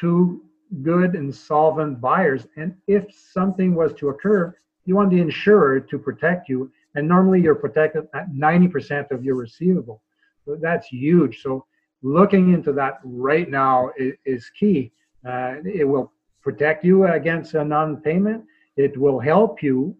to 0.00 0.42
good 0.82 1.14
and 1.14 1.34
solvent 1.34 2.00
buyers. 2.00 2.46
And 2.56 2.74
if 2.86 3.04
something 3.12 3.74
was 3.74 3.92
to 3.94 4.08
occur, 4.08 4.54
you 4.86 4.96
want 4.96 5.10
the 5.10 5.20
insurer 5.20 5.80
to 5.80 5.98
protect 5.98 6.48
you. 6.48 6.72
And 6.94 7.06
normally 7.06 7.40
you're 7.42 7.54
protected 7.54 8.08
at 8.14 8.30
90% 8.32 9.10
of 9.10 9.24
your 9.24 9.36
receivable. 9.36 10.02
So 10.44 10.56
that's 10.60 10.86
huge. 10.88 11.42
So 11.42 11.66
looking 12.02 12.52
into 12.52 12.72
that 12.72 13.00
right 13.04 13.48
now 13.48 13.90
is, 13.98 14.14
is 14.24 14.50
key. 14.58 14.92
Uh, 15.26 15.56
it 15.64 15.84
will 15.86 16.12
protect 16.42 16.84
you 16.84 17.06
against 17.06 17.54
a 17.54 17.64
non-payment 17.64 18.44
it 18.76 18.96
will 18.96 19.20
help 19.20 19.62
you 19.62 19.96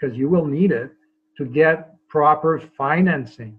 because 0.00 0.16
you 0.16 0.28
will 0.28 0.46
need 0.46 0.72
it 0.72 0.90
to 1.36 1.44
get 1.44 1.94
proper 2.08 2.60
financing. 2.76 3.58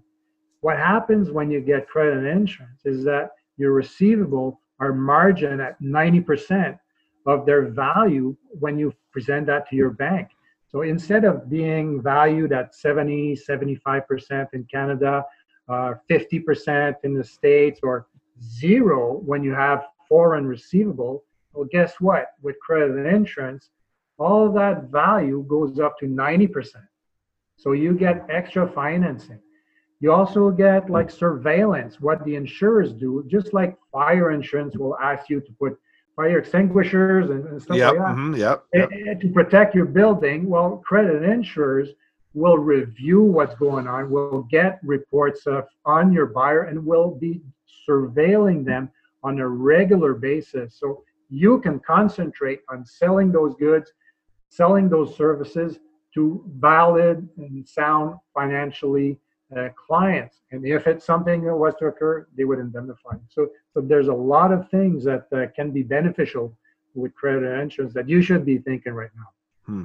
What 0.60 0.76
happens 0.76 1.30
when 1.30 1.50
you 1.50 1.60
get 1.60 1.88
credit 1.88 2.24
insurance 2.24 2.82
is 2.84 3.04
that 3.04 3.30
your 3.56 3.72
receivable 3.72 4.60
are 4.80 4.92
margin 4.92 5.60
at 5.60 5.80
90% 5.80 6.78
of 7.26 7.46
their 7.46 7.68
value 7.68 8.36
when 8.60 8.78
you 8.78 8.92
present 9.12 9.46
that 9.46 9.68
to 9.70 9.76
your 9.76 9.90
bank. 9.90 10.28
So 10.68 10.82
instead 10.82 11.24
of 11.24 11.48
being 11.48 12.02
valued 12.02 12.52
at 12.52 12.74
70, 12.74 13.36
75% 13.48 14.48
in 14.52 14.64
Canada, 14.64 15.24
uh, 15.68 15.94
50% 16.10 16.96
in 17.04 17.14
the 17.14 17.24
States, 17.24 17.80
or 17.82 18.06
zero 18.42 19.22
when 19.24 19.42
you 19.42 19.54
have 19.54 19.86
foreign 20.08 20.46
receivable, 20.46 21.24
well, 21.52 21.68
guess 21.70 21.94
what? 22.00 22.32
With 22.42 22.56
credit 22.60 23.06
insurance, 23.06 23.70
all 24.18 24.52
that 24.52 24.84
value 24.84 25.44
goes 25.48 25.78
up 25.78 25.98
to 25.98 26.06
90%. 26.06 26.68
So 27.56 27.72
you 27.72 27.94
get 27.94 28.26
extra 28.28 28.68
financing. 28.68 29.40
You 30.00 30.12
also 30.12 30.50
get 30.50 30.90
like 30.90 31.10
surveillance, 31.10 32.00
what 32.00 32.24
the 32.24 32.34
insurers 32.34 32.92
do, 32.92 33.24
just 33.26 33.54
like 33.54 33.76
fire 33.90 34.32
insurance 34.32 34.76
will 34.76 34.98
ask 34.98 35.30
you 35.30 35.40
to 35.40 35.52
put 35.52 35.78
fire 36.14 36.38
extinguishers 36.38 37.30
and, 37.30 37.46
and 37.46 37.62
stuff 37.62 37.76
yep, 37.76 37.90
like 37.90 37.98
that. 37.98 38.16
Mm-hmm, 38.16 38.34
yep, 38.34 38.64
yep. 38.72 38.90
And, 38.90 39.08
and 39.08 39.20
to 39.20 39.28
protect 39.28 39.74
your 39.74 39.86
building, 39.86 40.48
well, 40.48 40.82
credit 40.84 41.22
insurers 41.22 41.88
will 42.34 42.58
review 42.58 43.22
what's 43.22 43.54
going 43.54 43.86
on, 43.86 44.10
will 44.10 44.42
get 44.50 44.80
reports 44.82 45.46
of, 45.46 45.64
on 45.84 46.12
your 46.12 46.26
buyer, 46.26 46.64
and 46.64 46.84
will 46.84 47.12
be 47.12 47.40
surveilling 47.88 48.64
them 48.64 48.90
on 49.22 49.38
a 49.38 49.48
regular 49.48 50.14
basis. 50.14 50.76
So 50.78 51.04
you 51.30 51.60
can 51.60 51.80
concentrate 51.80 52.60
on 52.68 52.84
selling 52.84 53.32
those 53.32 53.54
goods 53.54 53.92
selling 54.54 54.88
those 54.88 55.16
services 55.16 55.78
to 56.14 56.44
valid 56.58 57.28
and 57.36 57.68
sound 57.68 58.16
financially 58.32 59.18
uh, 59.56 59.68
clients. 59.86 60.40
And 60.52 60.64
if 60.64 60.86
it's 60.86 61.04
something 61.04 61.44
that 61.44 61.54
was 61.54 61.74
to 61.80 61.86
occur, 61.86 62.26
they 62.36 62.44
would 62.44 62.58
indemnify. 62.58 63.16
So, 63.28 63.48
so 63.72 63.80
there's 63.80 64.08
a 64.08 64.12
lot 64.12 64.52
of 64.52 64.68
things 64.70 65.04
that 65.04 65.26
uh, 65.32 65.46
can 65.54 65.70
be 65.72 65.82
beneficial 65.82 66.56
with 66.94 67.14
credit 67.14 67.44
insurance 67.60 67.92
that 67.94 68.08
you 68.08 68.22
should 68.22 68.44
be 68.44 68.58
thinking 68.58 68.92
right 68.92 69.10
now. 69.16 69.28
Hmm. 69.66 69.84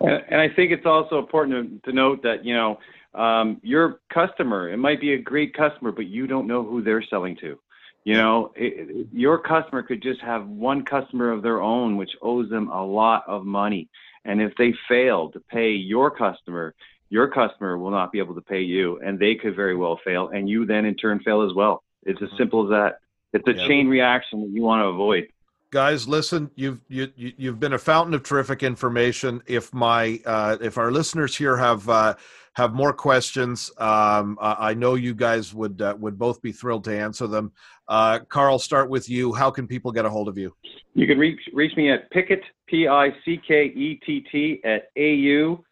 And, 0.00 0.24
and, 0.28 0.40
I 0.40 0.48
think 0.48 0.72
it's 0.72 0.86
also 0.86 1.18
important 1.18 1.84
to, 1.84 1.90
to 1.90 1.94
note 1.94 2.22
that 2.24 2.44
you 2.44 2.54
know 2.54 2.80
um, 3.14 3.60
your 3.62 4.00
customer. 4.12 4.70
It 4.70 4.78
might 4.78 5.00
be 5.00 5.12
a 5.12 5.18
great 5.18 5.54
customer, 5.54 5.92
but 5.92 6.06
you 6.06 6.26
don't 6.26 6.48
know 6.48 6.64
who 6.64 6.82
they're 6.82 7.02
selling 7.02 7.36
to. 7.36 7.58
You 8.04 8.14
know, 8.14 8.52
it, 8.56 9.08
your 9.12 9.38
customer 9.38 9.82
could 9.82 10.02
just 10.02 10.20
have 10.20 10.46
one 10.46 10.84
customer 10.84 11.30
of 11.30 11.42
their 11.42 11.60
own, 11.60 11.96
which 11.96 12.10
owes 12.20 12.50
them 12.50 12.68
a 12.68 12.84
lot 12.84 13.24
of 13.28 13.44
money. 13.44 13.88
And 14.24 14.40
if 14.40 14.52
they 14.56 14.74
fail 14.88 15.30
to 15.30 15.40
pay 15.40 15.70
your 15.70 16.10
customer, 16.10 16.74
your 17.10 17.28
customer 17.28 17.78
will 17.78 17.90
not 17.90 18.10
be 18.10 18.18
able 18.18 18.34
to 18.34 18.40
pay 18.40 18.62
you, 18.62 18.98
and 19.04 19.18
they 19.18 19.34
could 19.34 19.54
very 19.54 19.76
well 19.76 20.00
fail, 20.04 20.28
and 20.28 20.48
you 20.48 20.66
then 20.66 20.84
in 20.84 20.94
turn 20.96 21.20
fail 21.20 21.42
as 21.42 21.54
well. 21.54 21.82
It's 22.04 22.20
as 22.22 22.30
simple 22.36 22.64
as 22.64 22.70
that. 22.70 22.98
It's 23.32 23.46
a 23.48 23.66
chain 23.66 23.88
reaction 23.88 24.42
that 24.42 24.50
you 24.50 24.62
want 24.62 24.80
to 24.80 24.86
avoid 24.86 25.28
guys 25.72 26.06
listen 26.06 26.50
you've 26.54 26.82
you, 26.88 27.10
you've 27.16 27.58
been 27.58 27.72
a 27.72 27.78
fountain 27.78 28.14
of 28.14 28.22
terrific 28.22 28.62
information 28.62 29.42
if 29.46 29.72
my 29.72 30.20
uh, 30.26 30.56
if 30.60 30.78
our 30.78 30.92
listeners 30.92 31.34
here 31.34 31.56
have 31.56 31.88
uh, 31.88 32.14
have 32.54 32.74
more 32.74 32.92
questions 32.92 33.70
um, 33.78 34.38
i 34.40 34.74
know 34.74 34.94
you 34.94 35.14
guys 35.14 35.54
would 35.54 35.80
uh, 35.82 35.94
would 35.98 36.18
both 36.18 36.40
be 36.42 36.52
thrilled 36.52 36.84
to 36.84 36.96
answer 36.96 37.26
them 37.26 37.52
uh, 37.88 38.18
carl 38.28 38.58
start 38.58 38.88
with 38.88 39.08
you 39.08 39.32
how 39.32 39.50
can 39.50 39.66
people 39.66 39.90
get 39.90 40.04
a 40.04 40.10
hold 40.10 40.28
of 40.28 40.36
you 40.38 40.54
you 40.94 41.06
can 41.06 41.18
reach 41.18 41.40
reach 41.52 41.76
me 41.76 41.90
at 41.90 42.10
pickett 42.10 42.42
p-i-c-k-e-t-t 42.68 44.60
at 44.64 44.90
au 44.96 45.64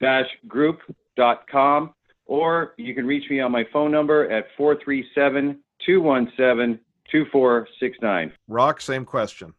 dash 0.00 0.28
group 0.46 0.80
dot 1.16 1.46
com 1.50 1.92
or 2.26 2.74
you 2.76 2.94
can 2.94 3.06
reach 3.06 3.28
me 3.30 3.40
on 3.40 3.50
my 3.50 3.64
phone 3.72 3.90
number 3.90 4.30
at 4.30 4.46
437 4.56 5.58
217 5.84 6.78
2469. 7.10 8.32
Roch, 8.48 8.80
same 8.80 9.04
question. 9.04 9.54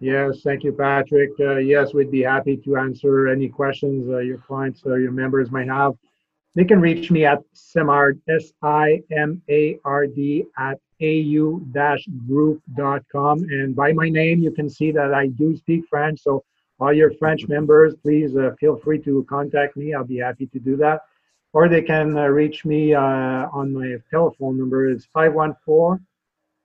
Yes, 0.00 0.40
thank 0.42 0.64
you, 0.64 0.72
Patrick. 0.72 1.30
Uh, 1.38 1.56
yes, 1.56 1.94
we'd 1.94 2.10
be 2.10 2.22
happy 2.22 2.56
to 2.58 2.76
answer 2.76 3.28
any 3.28 3.48
questions 3.48 4.08
uh, 4.08 4.18
your 4.18 4.38
clients 4.38 4.82
or 4.84 4.98
your 4.98 5.12
members 5.12 5.50
might 5.50 5.68
have. 5.68 5.94
They 6.54 6.64
can 6.64 6.80
reach 6.80 7.10
me 7.10 7.24
at 7.24 7.42
Simard, 7.52 8.20
S 8.28 8.52
I 8.62 9.02
M 9.10 9.42
A 9.50 9.78
R 9.84 10.06
D, 10.06 10.44
at 10.58 10.78
au 11.02 11.60
group.com. 12.26 13.38
And 13.42 13.74
by 13.74 13.92
my 13.92 14.08
name, 14.08 14.40
you 14.40 14.52
can 14.52 14.70
see 14.70 14.92
that 14.92 15.12
I 15.12 15.26
do 15.26 15.56
speak 15.56 15.84
French. 15.90 16.20
So, 16.20 16.44
all 16.80 16.92
your 16.92 17.12
French 17.14 17.46
members, 17.48 17.94
please 18.02 18.36
uh, 18.36 18.50
feel 18.58 18.76
free 18.76 18.98
to 19.00 19.24
contact 19.28 19.76
me. 19.76 19.94
I'll 19.94 20.04
be 20.04 20.18
happy 20.18 20.46
to 20.46 20.58
do 20.58 20.76
that. 20.78 21.02
Or 21.52 21.68
they 21.68 21.82
can 21.82 22.16
uh, 22.16 22.26
reach 22.26 22.64
me 22.64 22.94
uh, 22.94 23.00
on 23.52 23.72
my 23.72 23.96
telephone 24.10 24.58
number. 24.58 24.90
It's 24.90 25.06
514 25.12 26.04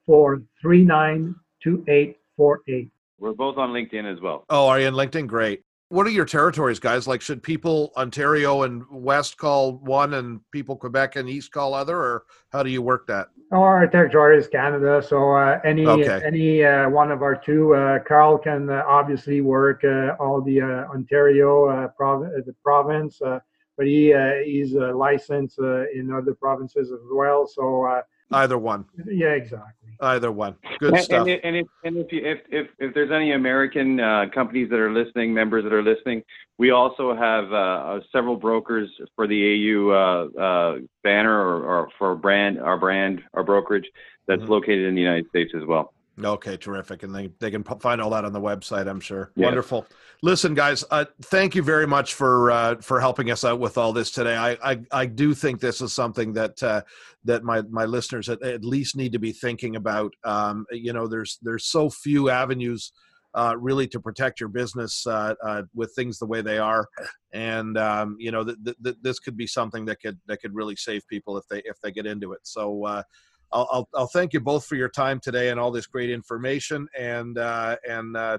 four 0.09 0.41
three 0.59 0.83
nine 0.83 1.35
two 1.61 1.85
eight 1.87 2.17
four 2.35 2.61
eight. 2.67 2.89
We're 3.19 3.33
both 3.33 3.57
on 3.57 3.69
LinkedIn 3.69 4.11
as 4.11 4.19
well. 4.19 4.43
Oh, 4.49 4.67
are 4.67 4.79
you 4.79 4.87
in 4.87 4.95
LinkedIn? 4.95 5.27
Great. 5.27 5.61
What 5.89 6.05
are 6.05 6.11
your 6.11 6.25
territories, 6.25 6.77
guys? 6.77 7.07
Like, 7.07 7.19
should 7.19 7.41
people 7.41 7.91
Ontario 7.97 8.61
and 8.61 8.83
West 8.91 9.37
call 9.37 9.77
one, 9.77 10.13
and 10.13 10.39
people 10.51 10.75
Quebec 10.75 11.15
and 11.15 11.27
East 11.27 11.51
call 11.51 11.73
other, 11.73 11.97
or 11.97 12.25
how 12.51 12.61
do 12.61 12.69
you 12.69 12.83
work 12.83 13.07
that? 13.07 13.29
Our 13.51 13.87
territory 13.87 14.37
is 14.37 14.47
Canada, 14.47 15.01
so 15.01 15.31
uh, 15.31 15.59
any 15.65 15.87
okay. 15.87 16.21
any 16.23 16.63
uh, 16.63 16.87
one 16.91 17.11
of 17.11 17.23
our 17.23 17.35
two. 17.35 17.73
Uh, 17.73 17.97
Carl 18.07 18.37
can 18.37 18.69
uh, 18.69 18.83
obviously 18.87 19.41
work 19.41 19.83
uh, 19.83 20.15
all 20.19 20.41
the 20.41 20.61
uh, 20.61 20.93
Ontario 20.93 21.91
province, 21.97 22.33
the 22.45 22.53
province, 22.63 23.19
but 23.19 23.87
he 23.87 24.13
he's 24.45 24.73
licensed 24.73 25.57
in 25.57 26.11
other 26.15 26.35
provinces 26.35 26.91
as 26.91 26.99
well. 27.11 27.47
So 27.47 28.03
either 28.31 28.59
one. 28.59 28.85
Yeah, 29.07 29.29
exactly. 29.29 29.78
Either 30.01 30.31
one. 30.31 30.55
Good 30.79 30.93
and, 30.93 31.03
stuff. 31.03 31.27
And, 31.27 31.39
and, 31.43 31.55
if, 31.57 31.67
and 31.83 31.97
if, 31.97 32.11
you, 32.11 32.21
if, 32.23 32.39
if, 32.49 32.67
if 32.79 32.93
there's 32.93 33.11
any 33.11 33.33
American 33.33 33.99
uh, 33.99 34.25
companies 34.33 34.69
that 34.69 34.79
are 34.79 34.91
listening, 34.91 35.33
members 35.33 35.63
that 35.65 35.73
are 35.73 35.83
listening, 35.83 36.23
we 36.57 36.71
also 36.71 37.15
have 37.15 37.51
uh, 37.51 37.55
uh 37.55 37.99
several 38.11 38.37
brokers 38.37 38.89
for 39.15 39.27
the 39.27 39.41
AU 39.53 39.89
uh, 39.89 40.41
uh, 40.41 40.77
banner 41.03 41.37
or, 41.37 41.63
or, 41.63 41.89
for 41.97 42.15
brand, 42.15 42.59
our 42.59 42.77
brand, 42.77 43.21
our 43.33 43.43
brokerage 43.43 43.89
that's 44.27 44.41
mm-hmm. 44.41 44.51
located 44.51 44.85
in 44.85 44.95
the 44.95 45.01
United 45.01 45.27
States 45.29 45.51
as 45.55 45.65
well. 45.65 45.93
Okay, 46.23 46.57
terrific, 46.57 47.03
and 47.03 47.15
they 47.15 47.29
they 47.39 47.51
can 47.51 47.63
find 47.63 48.01
all 48.01 48.09
that 48.09 48.25
on 48.25 48.33
the 48.33 48.41
website. 48.41 48.87
I'm 48.87 48.99
sure. 48.99 49.31
Yes. 49.35 49.45
Wonderful. 49.45 49.85
Listen, 50.21 50.53
guys, 50.53 50.83
uh, 50.91 51.05
thank 51.23 51.55
you 51.55 51.63
very 51.63 51.87
much 51.87 52.13
for 52.13 52.51
uh, 52.51 52.75
for 52.81 52.99
helping 52.99 53.31
us 53.31 53.45
out 53.45 53.59
with 53.59 53.77
all 53.77 53.93
this 53.93 54.11
today. 54.11 54.35
I 54.35 54.57
I, 54.63 54.81
I 54.91 55.05
do 55.05 55.33
think 55.33 55.59
this 55.61 55.81
is 55.81 55.93
something 55.93 56.33
that 56.33 56.61
uh, 56.61 56.81
that 57.23 57.43
my 57.43 57.61
my 57.69 57.85
listeners 57.85 58.27
at, 58.27 58.41
at 58.43 58.65
least 58.65 58.97
need 58.97 59.13
to 59.13 59.19
be 59.19 59.31
thinking 59.31 59.75
about. 59.75 60.13
Um, 60.23 60.65
you 60.71 60.91
know, 60.91 61.07
there's 61.07 61.39
there's 61.41 61.65
so 61.65 61.89
few 61.89 62.29
avenues. 62.29 62.91
Uh, 63.35 63.53
really, 63.59 63.87
to 63.87 63.99
protect 63.99 64.39
your 64.39 64.49
business 64.49 65.05
uh, 65.05 65.35
uh, 65.45 65.61
with 65.75 65.93
things 65.93 66.17
the 66.17 66.25
way 66.25 66.41
they 66.41 66.57
are, 66.57 66.87
and 67.31 67.77
um, 67.77 68.17
you 68.19 68.31
know, 68.31 68.43
th- 68.43 68.57
th- 68.83 68.97
this 69.03 69.19
could 69.19 69.37
be 69.37 69.45
something 69.45 69.85
that 69.85 70.01
could 70.01 70.17
that 70.25 70.41
could 70.41 70.55
really 70.55 70.75
save 70.75 71.07
people 71.07 71.37
if 71.37 71.47
they 71.47 71.59
if 71.59 71.79
they 71.83 71.91
get 71.91 72.07
into 72.07 72.33
it. 72.33 72.39
So, 72.41 72.83
uh, 72.85 73.03
I'll, 73.51 73.67
I'll, 73.71 73.89
I'll 73.95 74.07
thank 74.07 74.33
you 74.33 74.39
both 74.39 74.65
for 74.65 74.75
your 74.75 74.89
time 74.89 75.19
today 75.19 75.49
and 75.49 75.59
all 75.59 75.71
this 75.71 75.87
great 75.87 76.09
information. 76.09 76.87
And 76.97 77.37
uh, 77.37 77.77
and 77.87 78.15
uh, 78.15 78.37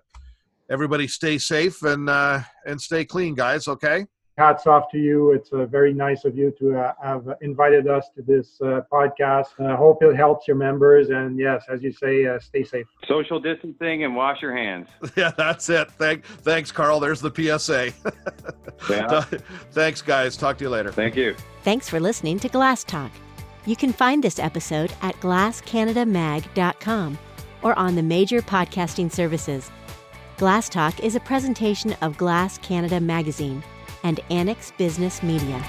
everybody 0.70 1.09
stay 1.09 1.38
safe 1.38 1.83
and 1.83 2.09
uh, 2.09 2.40
and 2.66 2.81
stay 2.81 3.05
clean, 3.05 3.35
guys. 3.35 3.68
Okay. 3.68 4.07
Hats 4.38 4.66
off 4.66 4.90
to 4.90 4.96
you. 4.96 5.33
It's 5.33 5.53
uh, 5.53 5.66
very 5.66 5.92
nice 5.92 6.25
of 6.25 6.35
you 6.35 6.51
to 6.61 6.79
uh, 6.79 6.92
have 7.03 7.29
invited 7.42 7.87
us 7.88 8.09
to 8.16 8.23
this 8.23 8.59
uh, 8.62 8.81
podcast. 8.90 9.49
I 9.61 9.77
hope 9.77 10.03
it 10.03 10.16
helps 10.16 10.49
your 10.49 10.57
members. 10.57 11.11
And 11.11 11.38
yes, 11.38 11.64
as 11.68 11.83
you 11.83 11.92
say, 11.92 12.25
uh, 12.25 12.38
stay 12.38 12.64
safe. 12.64 12.87
Social 13.07 13.38
distancing 13.38 14.05
and 14.05 14.16
wash 14.16 14.40
your 14.40 14.57
hands. 14.57 14.88
Yeah, 15.16 15.33
that's 15.37 15.68
it. 15.68 15.90
Thank, 15.90 16.25
thanks, 16.25 16.73
Carl. 16.73 17.01
There's 17.01 17.20
the 17.20 17.35
PSA. 17.35 17.92
Yeah. 18.88 19.20
thanks, 19.73 20.01
guys. 20.01 20.38
Talk 20.38 20.57
to 20.57 20.64
you 20.64 20.70
later. 20.70 20.90
Thank 20.90 21.14
you. 21.14 21.37
Thanks 21.64 21.90
for 21.90 22.01
listening 22.01 22.38
to 22.38 22.49
Glass 22.49 22.83
Talk. 22.83 23.12
You 23.66 23.77
can 23.77 23.92
find 23.92 24.23
this 24.23 24.38
episode 24.38 24.92
at 25.03 25.14
glasscanadamag.com 25.20 27.18
or 27.62 27.79
on 27.79 27.94
the 27.94 28.03
major 28.03 28.40
podcasting 28.40 29.12
services. 29.12 29.70
Glass 30.38 30.68
Talk 30.68 31.01
is 31.01 31.14
a 31.14 31.20
presentation 31.20 31.94
of 32.01 32.16
Glass 32.16 32.57
Canada 32.59 33.01
Magazine 33.01 33.62
and 34.03 34.20
Annex 34.31 34.73
Business 34.79 35.23
Media. 35.23 35.62